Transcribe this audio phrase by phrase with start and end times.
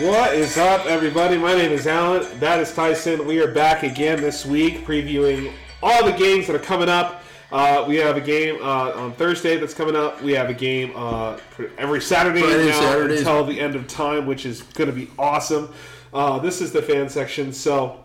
[0.00, 1.38] What is up, everybody?
[1.38, 2.26] My name is Alan.
[2.38, 3.26] That is Tyson.
[3.26, 5.50] We are back again this week previewing
[5.82, 7.22] all the games that are coming up.
[7.50, 10.20] Uh, we have a game uh, on Thursday that's coming up.
[10.22, 11.38] We have a game uh,
[11.78, 13.20] every Saturday Friday, now Saturdays.
[13.20, 15.72] until the end of time, which is going to be awesome.
[16.12, 17.50] Uh, this is the fan section.
[17.50, 18.04] So,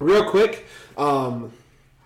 [0.00, 0.66] real quick,
[0.98, 1.50] um,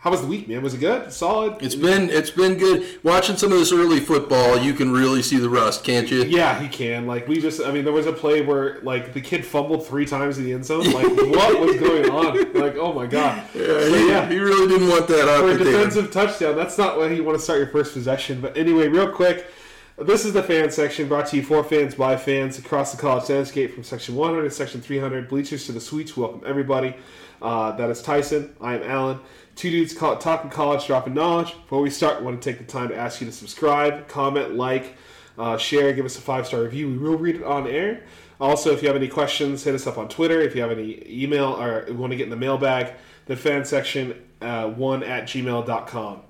[0.00, 0.62] how was the week, man?
[0.62, 1.12] Was it good?
[1.12, 1.60] Solid?
[1.60, 4.56] It's been it's been good watching some of this early football.
[4.56, 6.22] You can really see the rust, can't you?
[6.22, 7.08] Yeah, he can.
[7.08, 10.06] Like we just, I mean, there was a play where like the kid fumbled three
[10.06, 10.84] times in the end zone.
[10.84, 12.52] Like, what was going on?
[12.52, 13.42] Like, oh my god.
[13.54, 14.28] Yeah, So, he, yeah.
[14.28, 16.54] he really didn't want that for a defensive touchdown.
[16.54, 18.40] That's not when you want to start your first possession.
[18.40, 19.48] But anyway, real quick,
[19.96, 23.28] this is the fan section brought to you for fans by fans across the college
[23.30, 25.28] landscape from section 100 to section 300.
[25.28, 26.16] Bleachers to the suites.
[26.16, 26.94] Welcome everybody.
[27.42, 28.54] Uh, that is Tyson.
[28.60, 29.18] I am Alan.
[29.58, 31.52] Two dudes call, talking college, dropping knowledge.
[31.52, 34.54] Before we start, I want to take the time to ask you to subscribe, comment,
[34.54, 34.96] like,
[35.36, 36.88] uh, share, give us a five star review.
[36.88, 38.04] We will read it on air.
[38.40, 40.40] Also, if you have any questions, hit us up on Twitter.
[40.40, 42.94] If you have any email or want to get in the mailbag,
[43.26, 46.22] the fan section uh, one at gmail.com.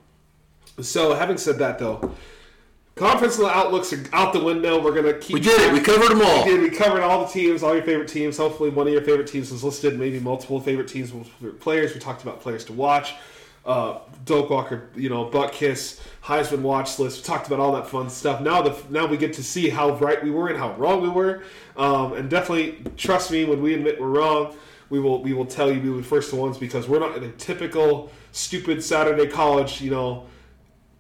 [0.81, 2.15] So, having said that, though,
[2.99, 4.83] conference outlooks are out the window.
[4.83, 5.35] We're gonna keep.
[5.35, 5.73] We did it.
[5.73, 6.45] We covered them all.
[6.45, 6.61] We did.
[6.61, 8.37] We covered all the teams, all your favorite teams.
[8.37, 9.99] Hopefully, one of your favorite teams was listed.
[9.99, 11.95] Maybe multiple favorite teams, multiple favorite players.
[11.95, 13.15] We talked about players to watch.
[13.65, 17.19] Uh, Doak Walker, you know, Butkus, Heisman watch list.
[17.19, 18.41] We talked about all that fun stuff.
[18.41, 21.09] Now, the now we get to see how right we were and how wrong we
[21.09, 21.43] were.
[21.77, 24.57] Um, and definitely, trust me, when we admit we're wrong,
[24.91, 27.25] we will we will tell you we were the first ones because we're not in
[27.25, 30.27] a typical stupid Saturday college, you know.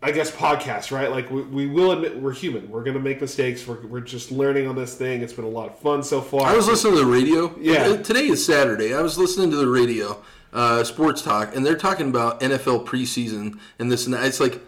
[0.00, 1.10] I guess podcast, right?
[1.10, 2.70] Like we, we will admit we're human.
[2.70, 3.66] We're gonna make mistakes.
[3.66, 5.22] We're, we're just learning on this thing.
[5.22, 6.42] It's been a lot of fun so far.
[6.46, 7.52] I was listening to the radio.
[7.58, 7.96] Yeah.
[7.96, 8.94] Today is Saturday.
[8.94, 13.58] I was listening to the radio, uh, sports talk, and they're talking about NFL preseason
[13.80, 14.24] and this and that.
[14.24, 14.60] It's like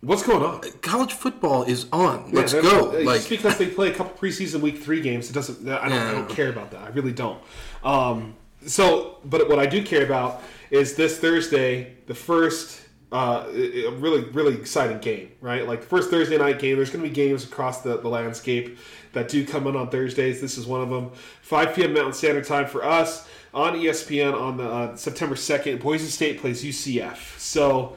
[0.00, 0.60] What's going on?
[0.82, 2.30] college football is on.
[2.32, 2.90] Let's Yeah, go.
[2.90, 5.66] that's- Like just because they play a couple preseason week three games, it doesn't.
[5.66, 6.36] I don't, I don't Yeah.
[6.36, 6.82] care about that.
[6.82, 7.40] I really don't.
[7.82, 8.34] Um,
[8.66, 12.82] so, but what I do care about is this Thursday, the first.
[13.10, 15.66] Uh, a really, really exciting game, right?
[15.66, 16.76] Like first Thursday night game.
[16.76, 18.76] There's going to be games across the, the landscape
[19.12, 20.42] that do come in on Thursdays.
[20.42, 21.10] This is one of them.
[21.40, 21.94] 5 p.m.
[21.94, 25.80] Mountain Standard Time for us on ESPN on the uh, September 2nd.
[25.80, 27.38] Boise State plays UCF.
[27.38, 27.96] So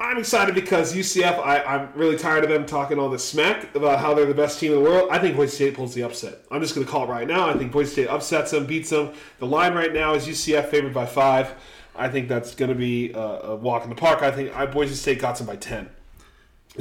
[0.00, 3.98] I'm excited because UCF, I, I'm really tired of them talking all this smack about
[3.98, 5.08] how they're the best team in the world.
[5.10, 6.38] I think Boise State pulls the upset.
[6.50, 7.48] I'm just going to call it right now.
[7.48, 9.12] I think Boise State upsets them, beats them.
[9.38, 11.54] The line right now is UCF favored by five.
[11.98, 14.22] I think that's going to be a, a walk in the park.
[14.22, 15.88] I think I, Boise State got them by 10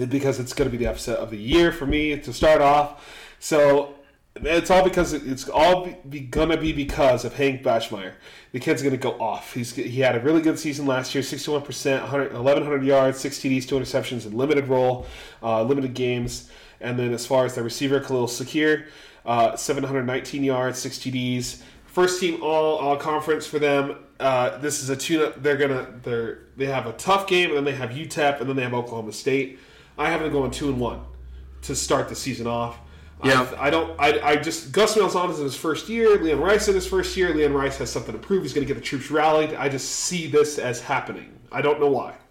[0.09, 3.03] because it's going to be the upset of the year for me to start off.
[3.39, 3.95] So
[4.35, 8.13] it's all because it's all be, going to be because of Hank Bachmeier.
[8.51, 9.53] The kid's going to go off.
[9.53, 13.67] He's he had a really good season last year, 61%, 100, 1100 yards, six TDs,
[13.67, 15.07] two interceptions and limited role,
[15.41, 16.49] uh, limited games.
[16.79, 18.85] And then as far as the receiver, Khalil Shakir,
[19.25, 21.63] uh, 719 yards, six TDs.
[21.97, 23.95] First team all all conference for them.
[24.19, 25.33] Uh, this is a tune.
[25.37, 28.55] They're gonna they're they have a tough game, and then they have UTEP, and then
[28.55, 29.57] they have Oklahoma State.
[29.97, 31.01] I have them going two and one
[31.63, 32.77] to start the season off.
[33.23, 33.51] Yeah.
[33.57, 33.99] I, I don't.
[33.99, 36.21] I, I just Gus Malzahn is in his first year.
[36.21, 37.33] Leon Rice in his first year.
[37.33, 38.43] Leon Rice has something to prove.
[38.43, 39.55] He's going to get the troops rallied.
[39.55, 41.36] I just see this as happening.
[41.51, 42.15] I don't know why.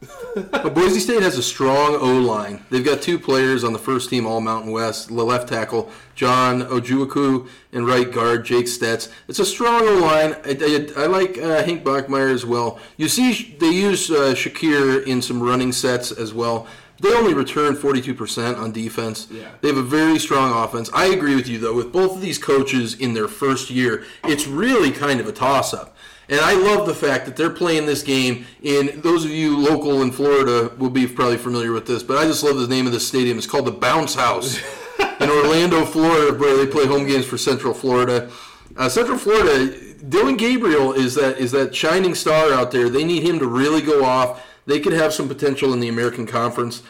[0.51, 2.63] But Boise State has a strong O line.
[2.71, 6.63] They've got two players on the first team All Mountain West, the left tackle John
[6.63, 9.11] Ojukwu and right guard Jake Stetz.
[9.29, 10.35] It's a strong O line.
[10.45, 12.79] I, I, I like uh, Hank Bachmeier as well.
[12.99, 16.67] You see, they use uh, Shakir in some running sets as well.
[17.01, 19.29] They only return 42% on defense.
[19.31, 19.49] Yeah.
[19.61, 20.91] They have a very strong offense.
[20.95, 24.47] I agree with you, though, with both of these coaches in their first year, it's
[24.47, 25.96] really kind of a toss up.
[26.29, 30.03] And I love the fact that they're playing this game And those of you local
[30.03, 32.93] in Florida will be probably familiar with this, but I just love the name of
[32.93, 33.39] the stadium.
[33.39, 34.59] It's called the Bounce House
[35.21, 38.31] in Orlando, Florida, where they play home games for Central Florida.
[38.77, 39.75] Uh, Central Florida,
[40.09, 42.89] Dillon Gabriel is that is that shining star out there.
[42.89, 44.45] They need him to really go off.
[44.67, 46.83] They could have some potential in the American Conference.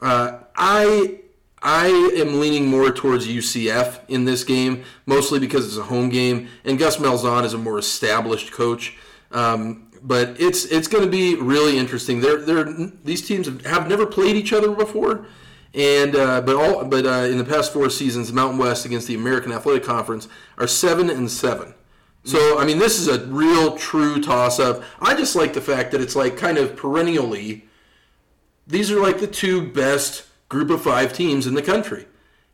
[0.00, 1.20] Uh, I
[1.66, 6.48] I am leaning more towards UCF in this game, mostly because it's a home game,
[6.64, 8.96] and Gus Malzahn is a more established coach.
[9.32, 12.20] Um, but it's it's going to be really interesting.
[12.20, 12.72] They're, they're,
[13.02, 15.26] these teams have never played each other before,
[15.74, 19.16] and uh, but all but uh, in the past four seasons, Mountain West against the
[19.16, 20.28] American Athletic Conference
[20.58, 21.74] are seven and seven.
[22.22, 24.84] So I mean, this is a real true toss up.
[25.00, 27.64] I just like the fact that it's like kind of perennially
[28.68, 32.06] these are like the two best group of five teams in the country.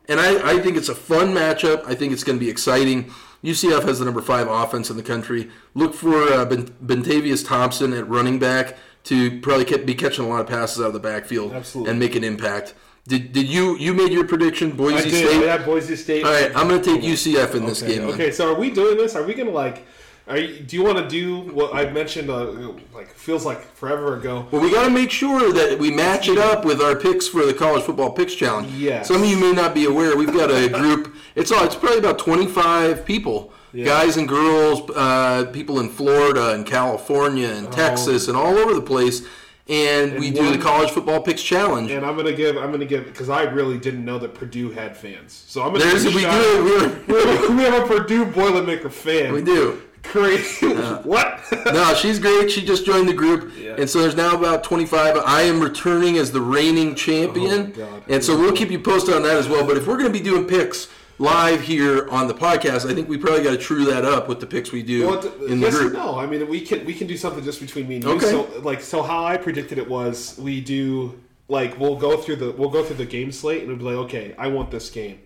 [0.09, 1.85] And I, I think it's a fun matchup.
[1.87, 3.13] I think it's going to be exciting.
[3.45, 5.51] UCF has the number five offense in the country.
[5.75, 10.41] Look for uh, ben, Bentavious Thompson at running back to probably be catching a lot
[10.41, 11.91] of passes out of the backfield Absolutely.
[11.91, 12.75] and make an impact.
[13.09, 15.29] Did, did you you made your prediction Boise I did.
[15.29, 15.47] State?
[15.49, 16.25] Had Boise State.
[16.25, 17.95] All right, I'm going to take UCF in this Okay.
[17.97, 18.03] game.
[18.03, 18.15] then.
[18.15, 19.17] Okay, so are we doing this?
[19.17, 19.85] Are we gonna like?
[20.29, 22.31] Are you, do you want to do what I mentioned?
[22.31, 24.47] Uh, like feels like forever ago.
[24.53, 27.45] Well, we got to make sure that we match it up with our picks for
[27.45, 28.71] the college football picks challenge.
[28.73, 29.09] Yes.
[29.09, 30.17] Some of you may not be aware.
[30.17, 31.15] We've got a group.
[31.35, 31.65] It's all.
[31.65, 33.85] It's probably about 25 people, Yeah.
[33.85, 38.83] guys and girls, uh, people in Florida and California and Texas and all over the
[38.83, 39.23] place.
[39.69, 41.91] And, we do one- the college football picks challenge.
[41.93, 42.57] And I'm gonna give.
[42.57, 45.45] I'm gonna give because I really didn't know that Purdue had fans.
[45.49, 45.85] So I'm gonna.
[45.85, 47.03] There's we do.
[47.09, 49.33] We're, we have a Purdue Boilermaker fan.
[49.33, 49.81] we do.
[50.03, 50.67] Crazy.
[50.75, 51.41] Uh, what?
[51.67, 52.51] No, she's great.
[52.51, 53.77] She just joined the group, Yeah.
[53.79, 55.17] and so there's now about 25.
[55.25, 59.23] I am returning as the reigning champion, Oh, and so we'll keep you posted on
[59.23, 59.67] that as well.
[59.67, 60.89] But if we're going to be doing picks
[61.19, 64.41] live here on the podcast, I think we probably got to true that up with
[64.41, 65.93] the picks we do Well, it- in the yes group.
[65.93, 66.19] no.
[66.19, 68.11] I mean, we can we can do something just between me and you.
[68.13, 68.31] Okay.
[68.31, 71.19] So, like, so how I predicted it was we do
[71.49, 74.05] like we'll go through the we'll go through the game slate and we'll be like,
[74.07, 75.21] okay, I want this game,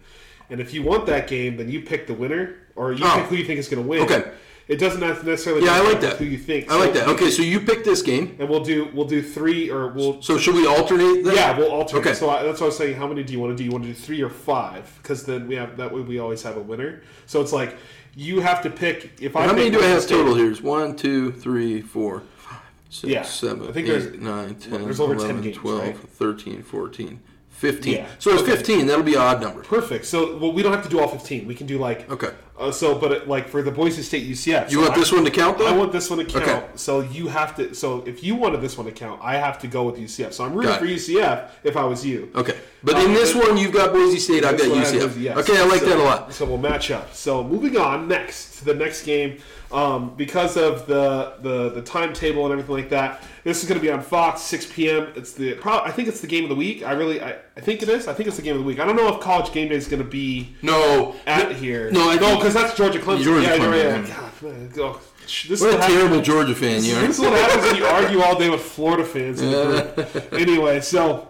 [0.50, 3.14] and if you want that game, then you pick the winner or you Oh.
[3.16, 4.02] pick who you think is going to win.
[4.02, 4.30] Okay.
[4.68, 5.64] It doesn't necessarily.
[5.64, 6.16] Yeah, I like that.
[6.16, 6.68] Who you think?
[6.70, 7.06] I like that.
[7.08, 8.34] Okay, so you pick this game.
[8.40, 11.22] and we'll do we'll do three or we'll So should we alternate?
[11.24, 11.34] Then?
[11.36, 12.00] yeah we'll alternate.
[12.00, 12.14] Okay.
[12.14, 12.96] So I, that's what I was saying.
[12.96, 13.62] How many do you want to do?
[13.64, 14.92] You want to do three or five?
[15.00, 17.02] Because then we have that way we always have a winner.
[17.26, 17.76] So it's like
[18.16, 19.12] you have to pick.
[19.20, 20.50] If I How many do I have total here?
[20.50, 22.58] Is one, two, three, four, five,
[22.90, 23.22] six, Yeah.
[23.22, 25.96] seven, I think eight, there's- nine, 10, there's over 10 games, 12, right?
[25.96, 27.20] 13, 14,
[27.50, 27.92] 15.
[27.94, 28.06] Yeah.
[28.18, 28.50] So it's Okay.
[28.56, 28.86] 15.
[28.86, 29.62] That'll be an odd number.
[29.62, 30.06] Perfect.
[30.06, 31.46] So, well, we don't have to do all 15.
[31.46, 32.10] We can do like.
[32.10, 32.30] Okay.
[32.58, 34.70] Uh, so, but it, like for the Boise State UCF.
[34.70, 35.66] You so want I- this one to count though?
[35.66, 36.44] I want this one to count.
[36.46, 36.66] Okay.
[36.76, 37.74] So you have to.
[37.74, 40.32] So if you wanted this one to count, I have to go with UCF.
[40.32, 40.90] So I'm rooting Got for it.
[40.96, 42.30] UCF if I was you.
[42.34, 42.56] Okay,
[42.86, 44.44] but Um, in this one, you've got Boise State.
[44.44, 45.08] I've got UCF.
[45.08, 45.36] Boise, yes.
[45.38, 46.32] Okay, I like So- that a lot.
[46.32, 47.14] So we'll match up.
[47.14, 49.36] So moving on next to the next game,
[49.72, 53.84] um, because of the, the the timetable and everything like that, this is going to
[53.84, 55.08] be on Fox 6 p.m.
[55.16, 56.84] It's the pro- I think it's the game of the week.
[56.84, 58.06] I really I, I think it is.
[58.06, 58.78] I think it's the game of the week.
[58.78, 61.90] I don't know if College Game Day is going to be No, at here.
[61.90, 63.22] No, I no, because that's Georgia Clemson.
[63.24, 64.14] Georgia yeah, Clemson, yeah.
[64.16, 65.00] God, man, oh,
[65.48, 67.00] this what is a what terrible happens- Georgia fan you are.
[67.00, 69.40] This is what happens when you argue all day with Florida fans.
[69.42, 70.32] In the group.
[70.44, 71.26] anyway, so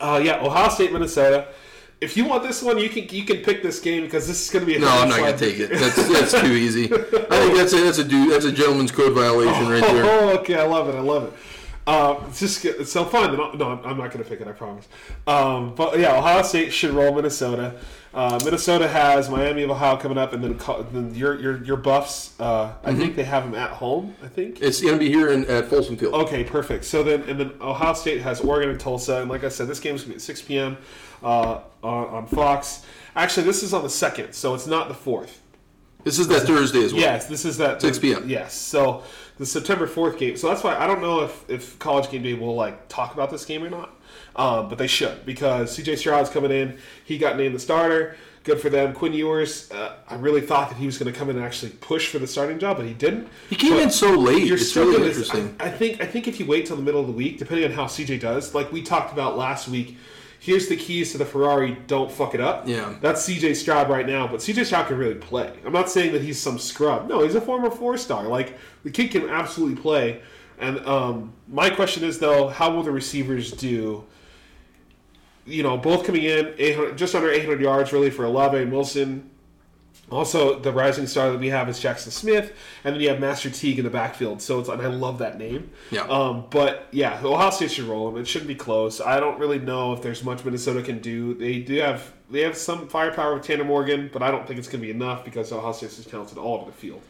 [0.00, 1.48] uh, yeah, Ohio State, Minnesota.
[2.00, 4.50] If you want this one, you can you can pick this game because this is
[4.50, 4.76] going to be.
[4.76, 5.70] A No, I'm not gonna take it.
[5.70, 6.84] That's that's too easy.
[6.84, 10.04] I think that's a that's a dude that's a gentleman's code violation right there.
[10.08, 10.94] Oh, okay, I love it.
[10.94, 11.32] I love it.
[11.88, 13.36] Uh, it's just it's so fun.
[13.36, 14.46] No, no, I'm not going to pick it.
[14.46, 14.86] I promise.
[15.26, 17.74] Um, but yeah, Ohio State should roll Minnesota.
[18.14, 20.58] Uh, Minnesota has Miami of Ohio coming up, and then,
[20.92, 22.38] then your your your Buffs.
[22.40, 23.00] Uh, I Mm-hmm.
[23.00, 24.14] think they have them at home.
[24.24, 24.62] I think.
[24.62, 26.14] It's gonna be here in, at Folsom Field.
[26.14, 26.84] Okay, perfect.
[26.86, 29.78] So then, and then Ohio State has Oregon and Tulsa, and like I said, this
[29.80, 30.78] game is going to be at 6 p.m.
[31.22, 32.84] Uh, on, on Fox.
[33.14, 35.42] Actually, this is on the second, so it's not the fourth.
[36.04, 37.02] This is that Thursday as well.
[37.02, 38.28] Yes, this is that 6 p.m..
[38.28, 39.02] Yes, so
[39.36, 40.36] the September fourth game.
[40.36, 43.30] So that's why I don't know if if College Game Day will like talk about
[43.30, 43.97] this game or not,
[44.36, 45.96] um, but they should because C.J.
[45.96, 46.78] Stroud's coming in.
[47.04, 48.16] He got named the starter.
[48.44, 48.94] Good for them.
[48.94, 49.70] Quinn Ewers.
[49.70, 52.18] Uh, I really thought that he was going to come in and actually push for
[52.18, 53.28] the starting job, but he didn't.
[53.50, 54.44] He came But- in so late.
[54.46, 55.54] you're It's still really gonna, interesting.
[55.60, 57.66] I, I think I think if you wait till the middle of the week, depending
[57.66, 59.98] on how CJ does, like we talked about last week,
[60.40, 61.76] here's the keys to the Ferrari.
[61.88, 62.66] Don't fuck it up.
[62.66, 62.94] Yeah.
[63.02, 65.52] that's CJ Stroud right now, but CJ Stroud can really play.
[65.66, 67.06] I'm not saying that he's some scrub.
[67.08, 68.22] No, he's a former four star.
[68.28, 70.22] Like the kid can absolutely play.
[70.58, 74.04] And um, my question is though, how will the receivers do?
[75.46, 76.54] You know, both coming in
[76.96, 79.30] just under 800 yards, really for Olave and Wilson.
[80.10, 83.50] Also, the rising star that we have is Jaxon Smith, and then you have Master
[83.50, 84.40] Teague in the backfield.
[84.40, 85.70] So it's and I love that name.
[85.90, 86.02] Yeah.
[86.02, 88.20] Um, but yeah, Ohio State should roll them.
[88.20, 89.02] It shouldn't be close.
[89.02, 91.34] I don't really know if there's much Minnesota can do.
[91.34, 94.68] They do have they have some firepower with Tanner Morgan, but I don't think it's
[94.68, 97.02] going to be enough because Ohio State is talented all over the field.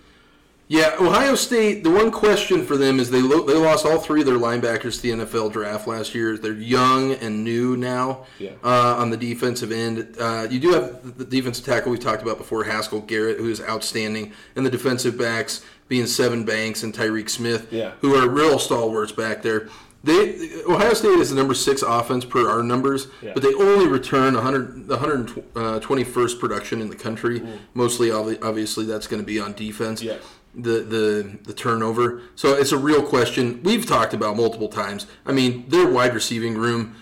[0.70, 1.82] Yeah, Ohio State.
[1.82, 4.96] The one question for them is they lo- they lost all three of their linebackers
[4.96, 6.36] to the NFL draft last year.
[6.36, 8.50] They're young and new now Yeah.
[8.62, 10.16] uh, on the defensive end.
[10.20, 13.62] Uh, you do have the defensive tackle we talked about before, Haskell Garrett, who is
[13.62, 17.92] outstanding, and the defensive backs being Sevyn Banks and Tyreke Smith, Yeah.
[18.02, 19.68] who are real stalwarts back there.
[20.04, 23.32] They Ohio State is the number six offense per our numbers, Yeah.
[23.34, 27.42] but they only return 100, the 121st production in the country.
[27.74, 30.14] Mostly, obviously, that's going to be on defense Yeah.
[30.54, 32.22] The the the turnover.
[32.34, 33.62] So it's a real question.
[33.62, 35.06] We've talked about multiple times.
[35.26, 36.96] I mean, their wide receiving room.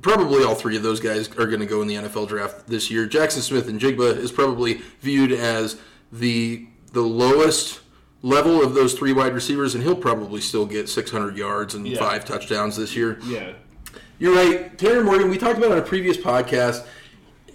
[0.00, 2.90] Probably all three of those guys are going to go in the NFL draft this
[2.90, 3.06] year.
[3.06, 5.78] Jaxon Smith-Njigba is probably viewed as
[6.10, 7.80] the the lowest
[8.22, 11.98] level of those three wide receivers, and he'll probably still get 600 yards and Yeah.
[11.98, 13.18] five touchdowns this year.
[13.24, 13.52] Yeah.
[14.18, 14.76] You're right.
[14.78, 16.84] Tanner Morgan, we talked about on a previous podcast,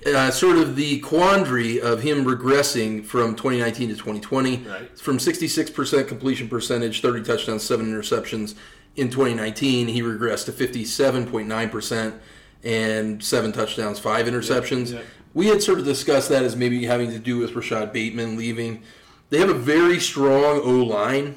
[0.08, 4.58] uh, sort of the quandary of him regressing from 2019 to 2020.
[4.58, 5.00] Right.
[5.00, 8.56] From 66% completion percentage, 30 touchdowns, 7 interceptions
[8.96, 12.20] in 2019, he regressed to 57.9%.
[12.64, 14.92] and seven touchdowns, five interceptions.
[14.94, 15.02] yeah.
[15.34, 18.82] We had sort of discussed that as maybe having to do with Rashod Bateman leaving.
[19.30, 21.36] They have a very strong O line.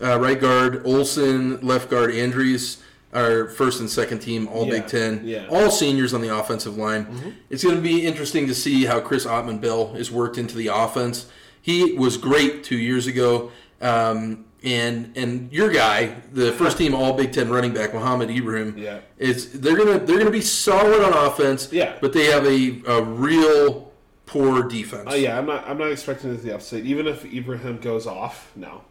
[0.00, 2.82] Uh, right guard Olson, left guard Andrews
[3.12, 5.20] are first and second team All Yeah, Big Ten.
[5.24, 5.46] yeah.
[5.50, 7.36] All seniors on the offensive line.
[7.50, 11.26] It's going to be interesting to see how Chris Autman-Bell is worked into the offense.
[11.60, 13.50] He was great two years ago.
[13.80, 18.78] Um, and and your guy, the first team All Big Ten running back Mohamed Ibrahim,
[18.78, 19.00] Yeah.
[19.18, 21.68] is they're gonna they're gonna be solid on offense.
[21.72, 21.96] Yeah.
[22.00, 23.90] but they have a, a real
[24.26, 25.10] poor defense.
[25.10, 25.68] Uh, yeah, I'm not.
[25.68, 26.86] I'm not expecting it to the upside.
[26.86, 28.82] Even if Ibrahim goes off, no.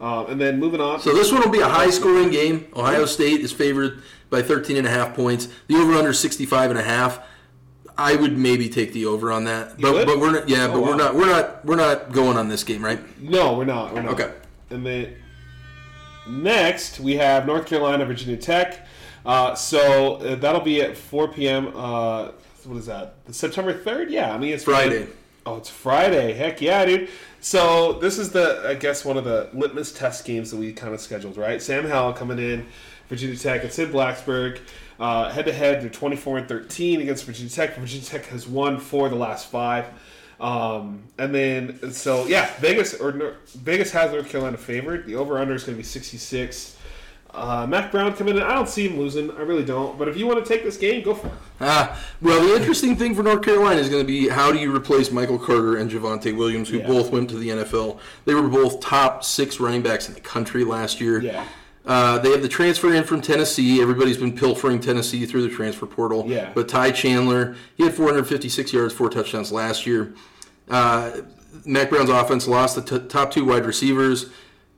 [0.00, 1.00] Um, and then moving on.
[1.00, 2.66] So this one will be a high scoring game.
[2.76, 5.48] Ohio State is favored by 13 and a half points.
[5.68, 7.20] The over under 65 and a half.
[7.98, 9.80] I would maybe take the over on that.
[9.80, 10.88] But but we're not yeah, Oh, but wow.
[10.88, 13.00] we're not we're not we're not going on this game, right?
[13.22, 13.94] no, we're not.
[13.94, 14.20] We're not.
[14.20, 14.34] Okay.
[14.68, 15.14] And then
[16.28, 18.86] next we have North Carolina, Virginia Tech.
[19.24, 21.72] Uh, so uh, that'll be at 4 p.m.
[21.74, 22.32] Uh,
[22.64, 23.14] what is that?
[23.30, 24.10] September 3rd?
[24.10, 25.06] Yeah, I mean it's Friday.
[25.46, 26.32] Oh, it's Friday.
[26.32, 27.08] Heck yeah, dude.
[27.40, 30.92] So this is the, I guess, one of the litmus test games that we kind
[30.92, 31.62] of scheduled, right?
[31.62, 32.66] Sam Howell coming in,
[33.08, 33.62] Virginia Tech.
[33.62, 34.58] It's in Blacksburg.
[34.98, 37.76] Uh, head to head, they're 24 and 13 against Virginia Tech.
[37.76, 39.86] Virginia Tech has won four of the last five.
[40.40, 45.06] Um, and then, so yeah, Vegas or Vegas has North Carolina favored.
[45.06, 46.75] The over under is going to be 66.
[47.36, 48.42] Uh, Mack Brown coming in.
[48.42, 49.30] I don't see him losing.
[49.32, 49.98] I really don't.
[49.98, 51.32] But if you want to take this game, go for it.
[51.60, 54.74] Ah, well, the interesting thing for North Carolina is going to be how do you
[54.74, 56.86] replace Michael Carter and Javonte Williams, who Yeah.
[56.86, 57.98] both went to the NFL.
[58.24, 61.20] They were both top six running backs in the country last year.
[61.20, 61.44] Yeah.
[61.84, 63.80] Uh, they have the transfer in from Tennessee.
[63.80, 66.24] Everybody's been pilfering Tennessee through the transfer portal.
[66.26, 66.50] Yeah.
[66.52, 70.12] But Ty Chandler, he had 456 yards, four touchdowns last year.
[70.68, 71.12] Uh,
[71.64, 74.26] Mack Brown's offense lost the t- top two wide receivers,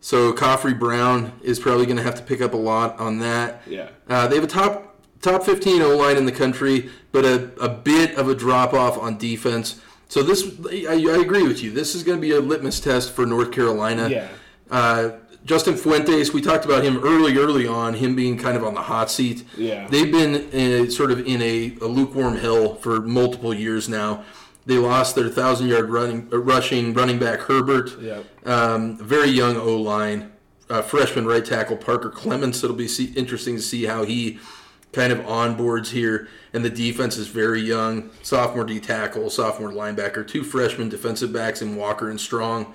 [0.01, 3.63] so Khafre Brown is probably going to have to pick up a lot on that.
[3.67, 3.89] Yeah.
[4.09, 7.69] Uh, they have a top top 15 O line in the country, but a, a
[7.69, 9.81] bit of a drop off on defense.
[10.09, 11.71] So this, I, I agree with you.
[11.71, 14.09] This is going to be a litmus test for North Carolina.
[14.09, 14.29] Yeah.
[14.71, 15.11] Uh,
[15.45, 18.83] Justin Fuente, we talked about him early, early on, him being kind of on the
[18.83, 19.45] hot seat.
[19.57, 19.89] Yeah.
[19.89, 24.25] They've been uh, sort of in a, a lukewarm hill for multiple years now.
[24.69, 27.99] They lost their thousand yard running, uh, rushing running back Herbert.
[27.99, 28.47] Yep.
[28.47, 30.31] Um, very young O line,
[30.69, 32.63] uh, freshman right tackle Parker Clements.
[32.63, 34.39] It'll be see, interesting to see how he
[34.93, 36.29] kind of onboards here.
[36.53, 38.11] And the defense is very young.
[38.23, 42.75] Sophomore D tackle, sophomore linebacker, two freshman defensive backs in Walker and Strong.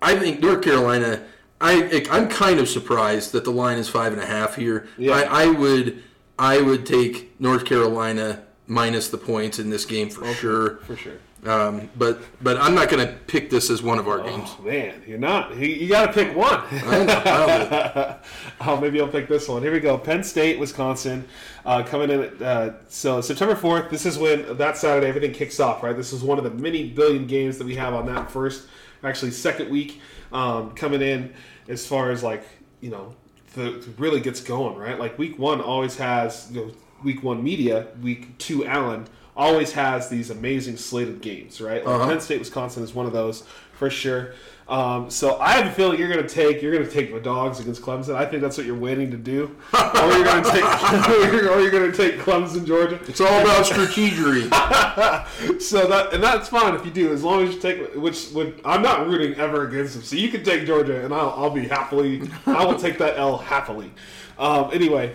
[0.00, 1.24] I think North Carolina.
[1.60, 4.86] I I'm kind of surprised that the line is five and a half here.
[4.96, 5.14] Yeah.
[5.14, 6.04] I, I would
[6.38, 10.76] I would take North Carolina minus the points in this game for sure.
[10.78, 11.18] For sure.
[11.44, 14.48] Um, but but I'm not going to pick this as one of our games.
[14.60, 15.56] Oh, man, you're not.
[15.56, 16.60] You, you got to pick one.
[16.70, 18.18] I know,
[18.60, 19.60] oh, maybe I'll pick this one.
[19.60, 19.98] Here we go.
[19.98, 21.26] Penn State, Wisconsin,
[21.66, 22.20] uh, coming in.
[22.22, 23.90] At, uh, so September fourth.
[23.90, 25.82] This is when that Saturday everything kicks off.
[25.82, 25.96] Right.
[25.96, 28.68] This is one of the many billion games that we have on that first,
[29.02, 30.00] actually second week
[30.32, 31.34] um, coming in.
[31.68, 32.44] As far as like
[32.80, 33.16] you know,
[33.54, 34.76] the really gets going.
[34.76, 34.96] Right.
[34.96, 36.72] Like week one always has you know
[37.02, 37.88] week one media.
[38.00, 41.60] Week two Allen always has these amazing slated games.
[41.60, 41.84] Right.
[41.84, 42.08] Like Uh-huh.
[42.08, 44.34] Penn State, Wisconsin is one of those for sure.
[44.68, 47.20] Um, so I have a feeling you're going to take you're going to take the
[47.20, 48.14] dogs against Clemson.
[48.14, 50.64] I think that's what you're waiting to do, or you're going to take
[51.08, 52.98] or you're, going to take Clemson, Georgia.
[53.08, 54.48] It's all about strategery.
[55.60, 58.60] So that and that's fine if you do, as long as you take which would
[58.64, 60.02] I'm not rooting ever against them.
[60.02, 63.38] So you can take Georgia, and I'll I'll be happily I will take that L
[63.38, 63.92] happily.
[64.38, 65.14] Um, anyway,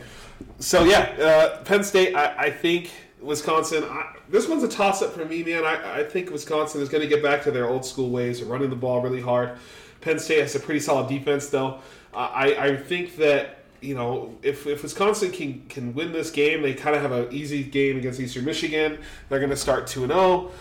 [0.60, 2.16] so yeah, uh, Penn State.
[2.16, 3.84] I, I think Wisconsin.
[3.84, 5.66] I, this one's a toss up for me, man.
[5.66, 8.50] I, I think Wisconsin is going to get back to their old school ways of
[8.50, 9.58] running the ball really hard.
[10.02, 11.80] Penn State has a pretty solid defense, though.
[12.14, 16.74] I, I think that you know if, if Wisconsin can can win this game, they
[16.74, 18.98] kind of have an easy game against Eastern Michigan.
[19.30, 20.52] They're going to start two and zero.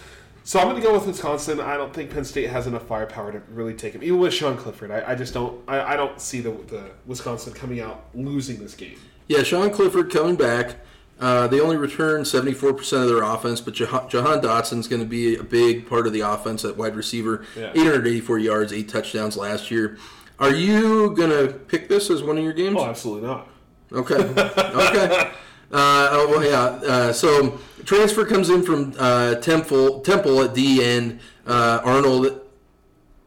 [0.45, 1.61] So I'm going to go with Wisconsin.
[1.61, 4.05] I don't think Penn State has enough firepower to really take him.
[4.05, 5.61] Even with Sean Clifford, I, I just don't.
[5.67, 8.99] I, I don't see the, the Wisconsin coming out losing this game.
[9.29, 10.77] Yeah, Sean Clifford coming back.
[11.19, 15.37] Uh, they only return 74% of their offense, but Jahan, Jahan Dotson's going to be
[15.37, 17.45] a big part of the offense at wide receiver.
[17.57, 17.71] Yeah.
[17.71, 19.97] 884 yards, eight touchdowns last year.
[20.39, 22.77] Are you going to pick this as one of your games?
[22.79, 23.49] Oh, absolutely not.
[23.93, 24.15] Okay.
[24.17, 25.33] Okay.
[25.73, 26.89] Uh, oh, well, yeah.
[26.89, 31.19] Uh, so transfer comes in from uh, Temple Temple at the end.
[31.45, 32.41] Uh, Arnold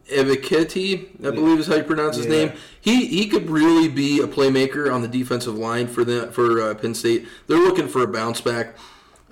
[0.09, 2.31] Ebiketie, I believe is how you pronounce his Yeah.
[2.31, 2.51] name.
[2.81, 6.73] He he could really be a playmaker on the defensive line for the for uh,
[6.75, 7.27] Penn State.
[7.47, 8.75] They're looking for a bounce back,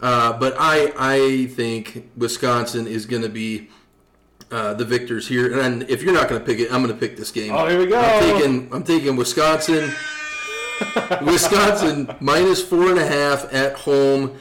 [0.02, 3.70] uh, but I I think Wisconsin is going to be.
[4.50, 6.98] Uh, the victors here, and if you're not going to pick it, I'm going to
[6.98, 7.52] pick this game.
[7.54, 8.00] Oh, here we go.
[8.00, 9.92] I'm taking, I'm taking Wisconsin.
[11.22, 14.38] Wisconsin minus four and a half at home.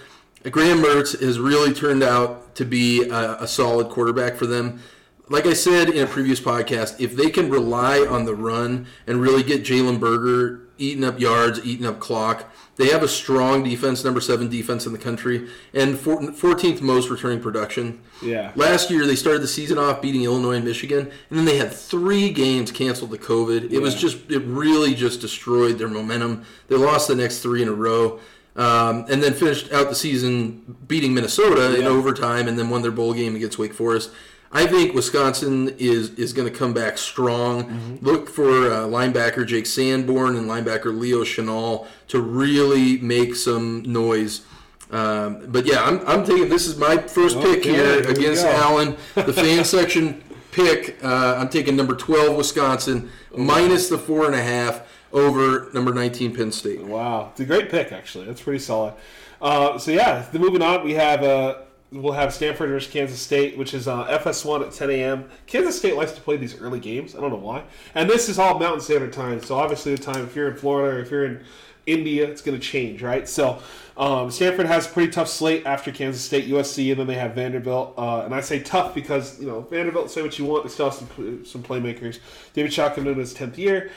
[0.50, 4.81] Graham Mertz has really turned out to be a, a solid quarterback for them.
[5.28, 9.21] Like I said in a previous podcast, if they can rely on the run and
[9.21, 14.04] really get Jalen Berger eating up yards, eating up clock, they have a strong defense,
[14.04, 18.00] number seven defense in the country, and 14th most returning production.
[18.23, 18.52] Yeah.
[18.54, 21.73] Last year they started the season off beating Illinois and Michigan, and then they had
[21.73, 23.64] three games canceled to COVID.
[23.64, 23.78] It yeah.
[23.80, 26.45] was just it really just destroyed their momentum.
[26.68, 28.21] They lost the next three in a row.
[28.54, 31.80] Um, and then finished out the season beating Minnesota yeah.
[31.80, 34.11] in overtime, and then won their bowl game against Wake Forest.
[34.53, 37.65] I think Wisconsin is is going to come back strong.
[37.65, 38.07] Mm-hmm.
[38.07, 44.43] Look for uh, linebacker Jack Sanborn and linebacker Leo Chenal to really make some noise.
[44.91, 48.97] Um, but yeah, I'm, I'm taking this is my first pick here, here against Allen.
[49.15, 50.23] The fan section
[50.53, 51.03] pick.
[51.03, 56.37] Uh, I'm taking number 12 Wisconsin minus the four and a half over number 19
[56.37, 56.83] Penn State.
[56.83, 58.26] Wow, it's a great pick actually.
[58.26, 58.95] That's pretty solid.
[59.41, 61.59] Uh, so yeah, moving on, we have uh,
[61.93, 65.28] we'll have Stanford versus Kansas State, which is uh, FS1 at 10 a.m.
[65.47, 67.14] Kansas State likes to play these early games.
[67.14, 67.64] I don't know why.
[67.95, 70.97] And this is all Mountain Standard Time, so obviously the time if you're in Florida
[70.97, 71.45] or if you're in
[71.87, 73.28] India, it's going to change, right?
[73.28, 73.61] So
[73.97, 77.35] um, Stanford has a pretty tough slate after Kansas State, USC, and then they have
[77.35, 77.95] Vanderbilt.
[77.97, 80.11] Uh, and I say tough because you know Vanderbilt.
[80.11, 82.19] Say what you want, they still have some some playmakers.
[82.52, 83.90] David Shaw coming in his 10th year.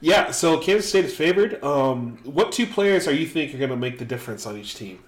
[0.00, 1.62] Yeah, so Kansas State is favored.
[1.62, 4.74] Um, what two players are you think are going to make the difference on each
[4.74, 4.98] team?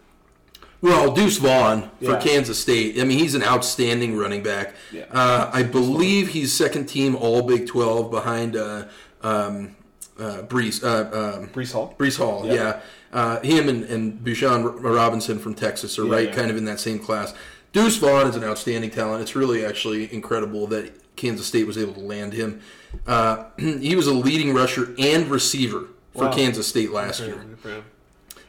[0.80, 2.20] Well, Deuce Vaughn for yeah.
[2.20, 3.00] Kansas State.
[3.00, 4.74] I mean, he's an outstanding running back.
[4.92, 5.04] Yeah.
[5.10, 8.86] Uh, I believe he's second team All Big Twelve behind uh,
[9.22, 9.76] um,
[10.18, 10.84] uh, Breece.
[10.84, 11.94] Uh, um, Breece Hall.
[11.98, 12.46] Breece Hall.
[12.46, 12.54] Yep.
[12.54, 12.80] Yeah.
[13.12, 16.34] Uh, him and, and Bijan Robinson from Texas are yeah, right, yeah.
[16.34, 17.32] kind of in that same class.
[17.72, 19.22] Deuce Vaughn is an outstanding talent.
[19.22, 22.60] It's really actually incredible that Kansas State was able to land him.
[23.06, 26.32] Uh, he was a leading rusher and receiver for wow.
[26.32, 27.44] Kansas State last year.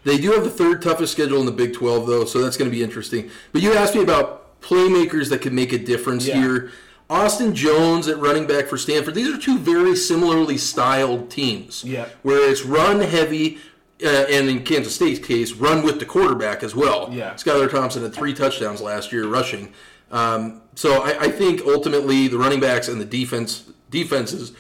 [0.08, 2.72] They do have the third toughest schedule in the Big 12, though, so that's going
[2.72, 3.30] to be interesting.
[3.52, 6.40] But you asked me about playmakers that could make a difference yeah.
[6.40, 6.72] here.
[7.10, 9.16] Austin Jones at running back for Stanford.
[9.16, 11.84] These are two very similarly styled teams.
[11.84, 12.08] Yeah.
[12.24, 13.58] Where it's run heavy,
[14.02, 17.10] uh, and in Kansas State's case, run with the quarterback as well.
[17.12, 17.34] Yeah.
[17.34, 19.74] Skylar Thompson had three touchdowns last year rushing.
[20.10, 24.54] Um, so I, I, think ultimately the running backs and the defense defenses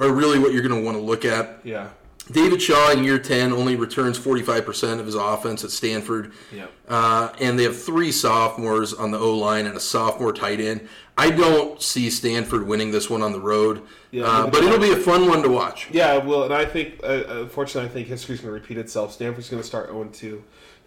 [0.00, 1.60] are really what you're going to want to look at.
[1.62, 1.90] Yeah.
[2.30, 6.32] David Shaw in year 10 only returns 45% of his offense at Stanford.
[6.54, 6.66] Yeah.
[6.88, 10.88] Uh, and they have three sophomores on the O line and a sophomore tight end.
[11.18, 14.92] I don't see Stanford winning this one on the road, yeah, uh, but it'll be
[14.92, 15.88] a fun one to watch.
[15.90, 19.12] Yeah, well, and I think, uh, unfortunately, I think history's going to repeat itself.
[19.12, 20.42] Stanford's going to start 0 2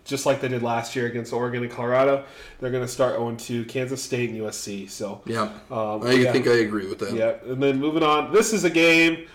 [0.06, 2.26] just like they did last year against Oregon and Colorado.
[2.60, 4.90] They're going to start 0 2 Kansas State and USC.
[4.90, 6.32] So yeah, um, I yeah.
[6.32, 7.14] think I agree with that.
[7.14, 9.28] Yeah, and then moving on, this is a game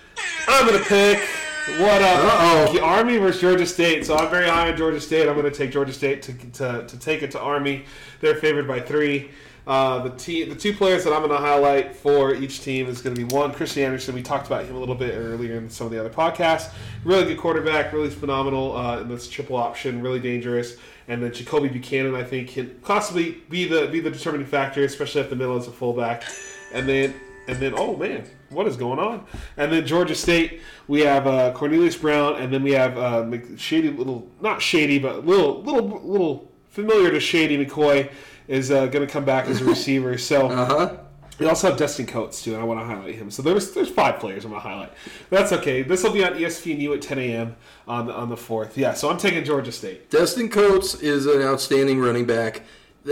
[0.49, 1.21] I'm going to pick.
[1.67, 2.25] What up?
[2.25, 2.81] Uh-oh.
[2.81, 4.07] Army versus Georgia State.
[4.07, 5.29] So I'm very high on Georgia State.
[5.29, 7.85] I'm going to take Georgia State to, to, to take it to Army.
[8.21, 9.31] They're favored by three.
[9.67, 13.03] Uh, the team, the two players that I'm going to highlight for each team is
[13.03, 14.15] going to be one Christian Anderson.
[14.15, 16.73] We talked about him a little bit earlier in some of the other podcasts.
[17.05, 20.77] Really good quarterback, really phenomenal uh, in this triple option, really dangerous.
[21.07, 25.21] And then Jakobi Buchanan, I think, can possibly be the be the determining factor, especially
[25.21, 26.25] at the middle as a fullback.
[26.73, 27.15] And then
[27.47, 29.25] and then oh man, what is going on?
[29.57, 33.91] And then Georgia State, we have uh, Cornelius Brown, and then we have uh, shady
[33.91, 38.11] little, not shady, but little, little, little familiar to Shady McCoy
[38.47, 40.17] is uh, going to come back as a receiver.
[40.17, 40.97] So uh-huh.
[41.39, 43.31] we also have Destin Coates too, and I want to highlight him.
[43.31, 44.93] So there's there's five players I'm going to highlight.
[45.29, 45.83] That's okay.
[45.83, 47.57] This will be on ESPNU at 10 a.m.
[47.87, 48.79] on the, on the fourth.
[48.79, 50.11] Yeah, so I'm taking Georgia State.
[50.11, 52.63] Destin Coates is an outstanding running back.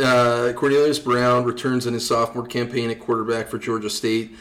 [0.00, 4.36] Uh, Cornelius Brown returns in his sophomore campaign at quarterback for Georgia State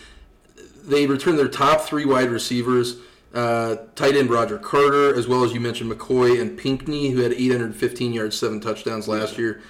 [0.87, 2.97] they returned their top three wide receivers.
[3.33, 7.33] Uh, tight end Roger Carter, as well as you mentioned McCoy and Pinkney, who had
[7.33, 9.61] 815 yards, seven touchdowns last year.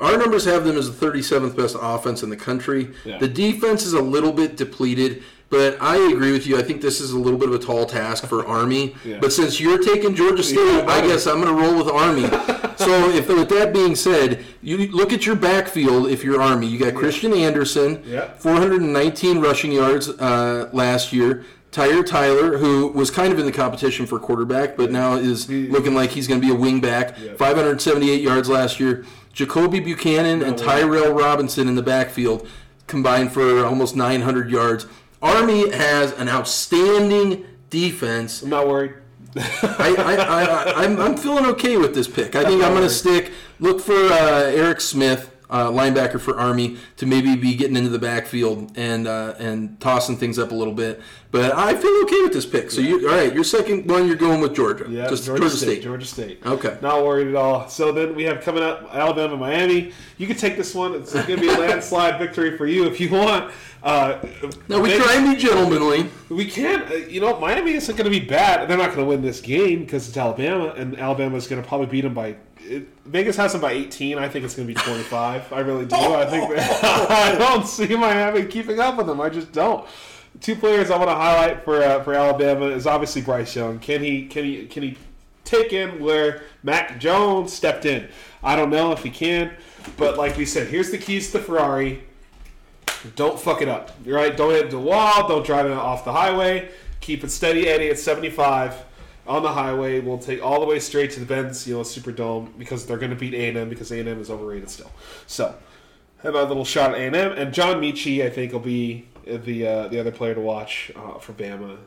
[0.00, 2.92] Our numbers have them as the 37th best offense in the country.
[3.04, 3.18] Yeah.
[3.18, 5.22] The defense is a little bit depleted.
[5.48, 6.56] But I agree with you.
[6.58, 8.96] I think this is a little bit of a tall task for Army.
[9.04, 9.18] Yeah.
[9.20, 12.22] But since you're taking Georgia State, yeah, I guess I'm going to roll with Army.
[12.84, 16.08] so, if with that being said, you look at your backfield.
[16.08, 18.32] If you're Army, you got Christian Anderson, yeah.
[18.38, 21.44] 419 rushing yards uh, last year.
[21.72, 25.94] Tyhier Tyler, who was kind of in the competition for quarterback, but now is looking
[25.94, 27.38] like he's going to be a wingback.
[27.38, 29.06] 578 yards last year.
[29.34, 32.46] Jakobi Buchanan no and Tyrell Robinson in the backfield
[32.86, 34.86] combined for almost 900 yards.
[35.22, 38.42] Army has an outstanding defense.
[38.42, 38.92] I'm not worried.
[39.36, 42.36] I, I, I, I'm, I'm feeling okay with this pick.
[42.36, 43.32] I think I'm going to stick.
[43.60, 47.98] Look for uh, Eric Smith uh, linebacker for Army, to maybe be getting into the
[47.98, 51.00] backfield and uh, and tossing things up a little bit.
[51.30, 52.70] But I feel okay with this pick.
[52.70, 53.32] So you all right?
[53.32, 54.86] Your second one, you're going with Georgia.
[54.88, 56.40] Yeah, Just Georgia, State, Georgia State.
[56.44, 56.76] Okay.
[56.82, 57.68] Not worried at all.
[57.68, 59.92] So then we have coming up Alabama, Miami.
[60.18, 60.94] You can take this one.
[60.94, 63.52] It's going to be a landslide victory for you if you want.
[63.82, 64.18] Uh,
[64.68, 66.08] Now we try and be gentlemanly.
[66.28, 67.10] We can't.
[67.10, 68.68] you know, Miami isn't going to be bad.
[68.68, 71.66] They're not going to win this game because it's Alabama, and Alabama is going to
[71.66, 72.36] probably beat them by.
[72.72, 74.18] It, Vegas has them by 18.
[74.18, 75.52] I think it's going to be 25.
[75.52, 75.96] I really do.
[75.96, 79.20] I think I don't see Miami keeping up with them.
[79.20, 79.86] I just don't.
[80.40, 83.78] Two players I want to highlight for uh, for Alabama is obviously Bryce Young.
[83.78, 84.96] Can he can he can he
[85.44, 88.08] take in where Mac Jones stepped in?
[88.42, 89.52] I don't know if he can,
[89.98, 92.04] but like we said, here's the keys to the Ferrari.
[93.14, 93.92] Don't fuck it up.
[94.06, 94.34] Right.
[94.34, 95.28] Don't hit the wall.
[95.28, 96.70] Don't drive it off the highway.
[97.00, 98.84] Keep it steady, Eddie, at 75
[99.26, 100.00] on the highway.
[100.00, 103.10] We'll take all the way straight to the Benz, you know, Superdome because they're going
[103.10, 104.90] to beat A&M because A&M is overrated still.
[105.26, 105.54] So,
[106.22, 108.24] have a little shot at A&M and John Metchie.
[108.24, 111.78] I think will be the uh, the other player to watch uh, for Bama.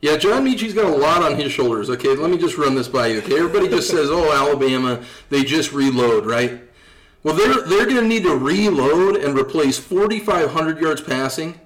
[0.00, 1.88] Yeah, John Metchie's got a lot on his shoulders.
[1.88, 3.18] Okay, let me just run this by you.
[3.18, 6.60] Okay, everybody just says, "Oh, Alabama, they just reload, right?"
[7.22, 11.60] Well, they're they're going to need to reload and replace 4,500 yards passing,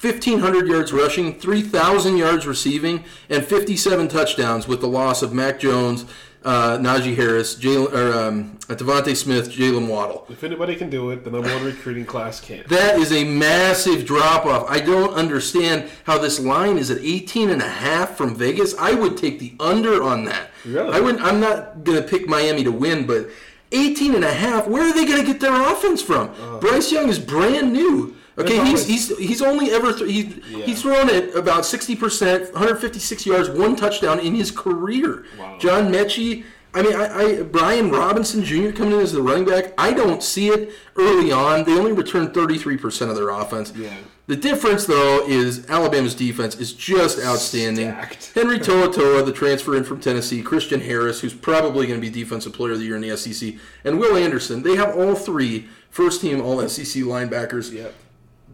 [0.00, 6.04] 1,500 yards rushing, 3,000 yards receiving, and 57 touchdowns with the loss of Mac Jones,
[6.44, 10.24] uh, Najee Harris, Jalen, or um, DeVonta Smith, Jaylen Waddle.
[10.28, 12.64] If anybody can do it, then the number one recruiting class can.
[12.68, 14.70] That is a massive drop off.
[14.70, 18.76] I don't understand how this line is at 18 and a half from Vegas.
[18.78, 20.50] I would take the under on that.
[20.64, 20.92] Really?
[20.92, 23.28] I would I'm not going to pick Miami to win, but
[23.72, 26.30] 18 and a half, where are they going to get their offense from?
[26.60, 28.14] Bryce Young is brand new.
[28.38, 30.64] Okay, he's, he's he's only ever th- he's Yeah.
[30.64, 35.24] he's thrown it about 60%, 156 yards, one touchdown in his career.
[35.38, 35.56] Wow.
[35.58, 37.06] John Metchie, I mean, I,
[37.38, 38.70] I Brian Robinson Jr.
[38.70, 39.72] coming in as the running back.
[39.78, 41.64] I don't see it early on.
[41.64, 43.72] They only return 33% of their offense.
[43.74, 43.94] Yeah.
[44.26, 47.88] The difference, though, is Alabama's defense is just outstanding.
[47.92, 48.32] Stacked.
[48.34, 52.52] Henry To'oTo'o, the transfer in from Tennessee, Christian Harris, who's probably going to be Defensive
[52.52, 54.62] Player of the Year in the SEC, and Will Anderson.
[54.62, 57.72] They have all three first team All SEC linebackers.
[57.72, 57.94] Yep.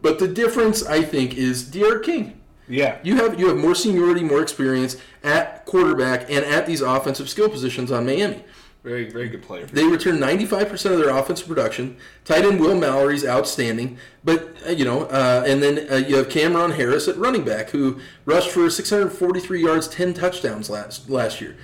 [0.05, 2.39] But the difference, I think, is D'Eriq King.
[2.67, 2.99] Yeah.
[3.01, 7.49] You have you have more seniority, more experience at quarterback and at these offensive skill
[7.49, 8.43] positions on Miami.
[8.83, 9.65] Very, very good player.
[9.65, 11.97] They return 95% of their offensive production.
[12.23, 16.29] Tight end Will Mallory's outstanding, but uh, you know, uh, and then uh, you have
[16.29, 21.55] Cam'Ron Harris at running back who rushed for 643 yards, 10 touchdowns last last year.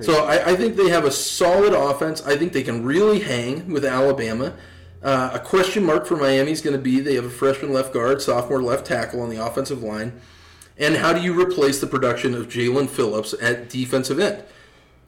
[0.00, 2.24] So I, I think they have a solid offense.
[2.24, 4.54] I think they can really hang with Alabama.
[5.02, 7.92] Uh, a question mark for Miami is going to be they have a freshman left
[7.92, 10.20] guard, sophomore left tackle on the offensive line,
[10.76, 14.42] and how do you replace the production of Jaelan Phillips at defensive end?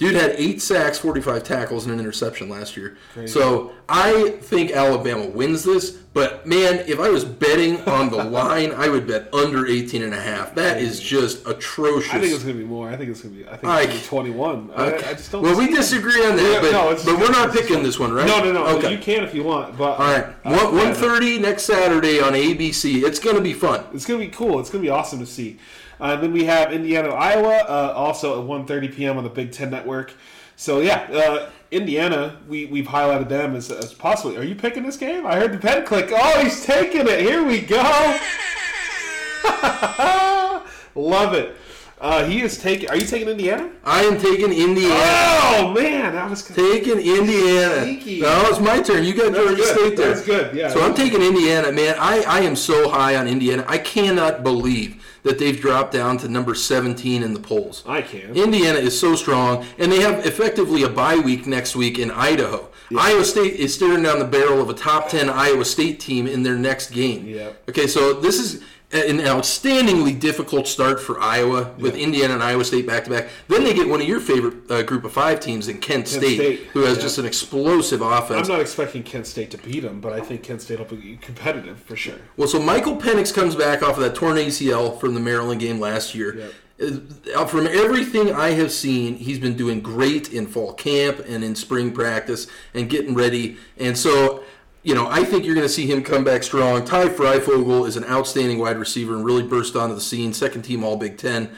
[0.01, 2.97] Dude had eight sacks, 45 tackles, and an interception last year.
[3.27, 5.91] So I think Alabama wins this.
[5.91, 10.15] But man, if I was betting on the line, I would bet under 18 and
[10.15, 10.55] a half.
[10.55, 12.15] That is just atrocious.
[12.15, 12.89] I think it's going to be more.
[12.89, 13.47] I think it's going to be.
[13.47, 14.71] I think I- it's going to be 21.
[14.75, 15.43] I, I just don't.
[15.43, 18.27] well, we disagree on that, but, no, but we're not picking this one, right?
[18.27, 18.79] No, no, no.
[18.79, 18.93] Okay.
[18.93, 22.33] You can if you want, but All right, uh, one one thirty next Saturday on
[22.33, 23.03] ABC.
[23.05, 23.85] It's going to be fun.
[23.93, 24.61] It's gonna be cool.
[24.61, 25.59] It's gonna be awesome to see.
[26.01, 29.19] Uh, then we have Indiana, Iowa, uh, also at 1.30 p.m.
[29.19, 30.15] on the Big Ten Network.
[30.57, 34.37] So yeah, uh, Indiana, we we've highlighted them as, as possibly.
[34.37, 35.25] Are you picking this game?
[35.25, 36.11] I heard the pen click.
[36.13, 37.21] Oh, he's taking it.
[37.21, 37.77] Here we go.
[40.95, 41.57] Love it.
[42.01, 42.89] Uh, he is taking.
[42.89, 43.71] Are you taking Indiana?
[43.85, 44.95] I am taking Indiana.
[44.95, 47.83] Oh man, that was Taking Indiana.
[47.83, 48.21] Sneaky.
[48.21, 49.05] No, it's my turn.
[49.05, 49.65] You got Georgia.
[49.65, 50.15] State there.
[50.15, 50.71] That's good, yeah.
[50.71, 51.97] So I'm taking Indiana, man.
[51.99, 53.65] I, I am so high on Indiana.
[53.69, 57.83] I cannot believe that they've dropped down to number 17 in the polls.
[57.87, 58.35] I can.
[58.37, 62.70] Indiana is so strong, and they have effectively a bye week next week in Idaho.
[62.99, 66.43] Iowa State is staring down the barrel of a top 10 Iowa State team in
[66.43, 67.27] their next game.
[67.27, 67.69] Yep.
[67.71, 72.89] Okay, so this is an outstandingly difficult start for Iowa with Indiana and Iowa State
[72.89, 73.29] back to back.
[73.47, 76.37] Then they get one of your favorite uh, group of five teams in Kent, State,
[76.37, 77.03] State, who has yeah.
[77.03, 78.49] just an explosive offense.
[78.49, 81.19] I'm not expecting Kent State to beat them, but I think Kent State will be
[81.19, 82.19] competitive for sure.
[82.37, 85.79] Well, so Michael Penix comes back off of that torn ACL from the Maryland game
[85.79, 86.43] last year.
[86.43, 86.49] Uh,
[87.49, 91.93] From everything I have seen, he's been doing great in fall camp and in spring
[91.93, 93.59] practice and getting ready.
[93.77, 94.43] And so,
[94.83, 96.85] you know, I think you're going to see him come back strong.
[96.85, 100.33] Ty Fryfogle is an outstanding wide receiver and really burst onto the scene.
[100.33, 101.51] Second team All Big Ten.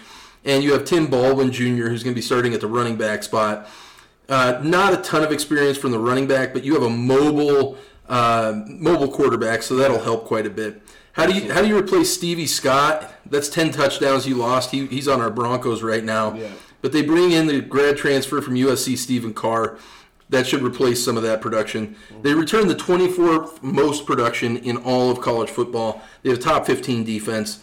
[0.44, 3.22] And you have Tim Baldwin Jr., who's going to be starting at the running back
[3.22, 3.68] spot.
[4.28, 7.78] Uh, not a ton of experience from the running back, but you have a mobile
[8.08, 10.82] uh, mobile quarterback, so that'll help quite a bit.
[11.12, 13.12] How do you how do you replace Stevie Scott?
[13.26, 14.70] That's ten touchdowns you lost.
[14.70, 16.34] He, he's on our Broncos right now.
[16.34, 16.48] Yeah.
[16.80, 19.78] But they bring in the grad transfer from USC, Stephen Carr.
[20.30, 21.94] that should replace some of that production.
[22.22, 26.02] They return the 24th most production in all of college football.
[26.22, 27.62] They have top 15 defense.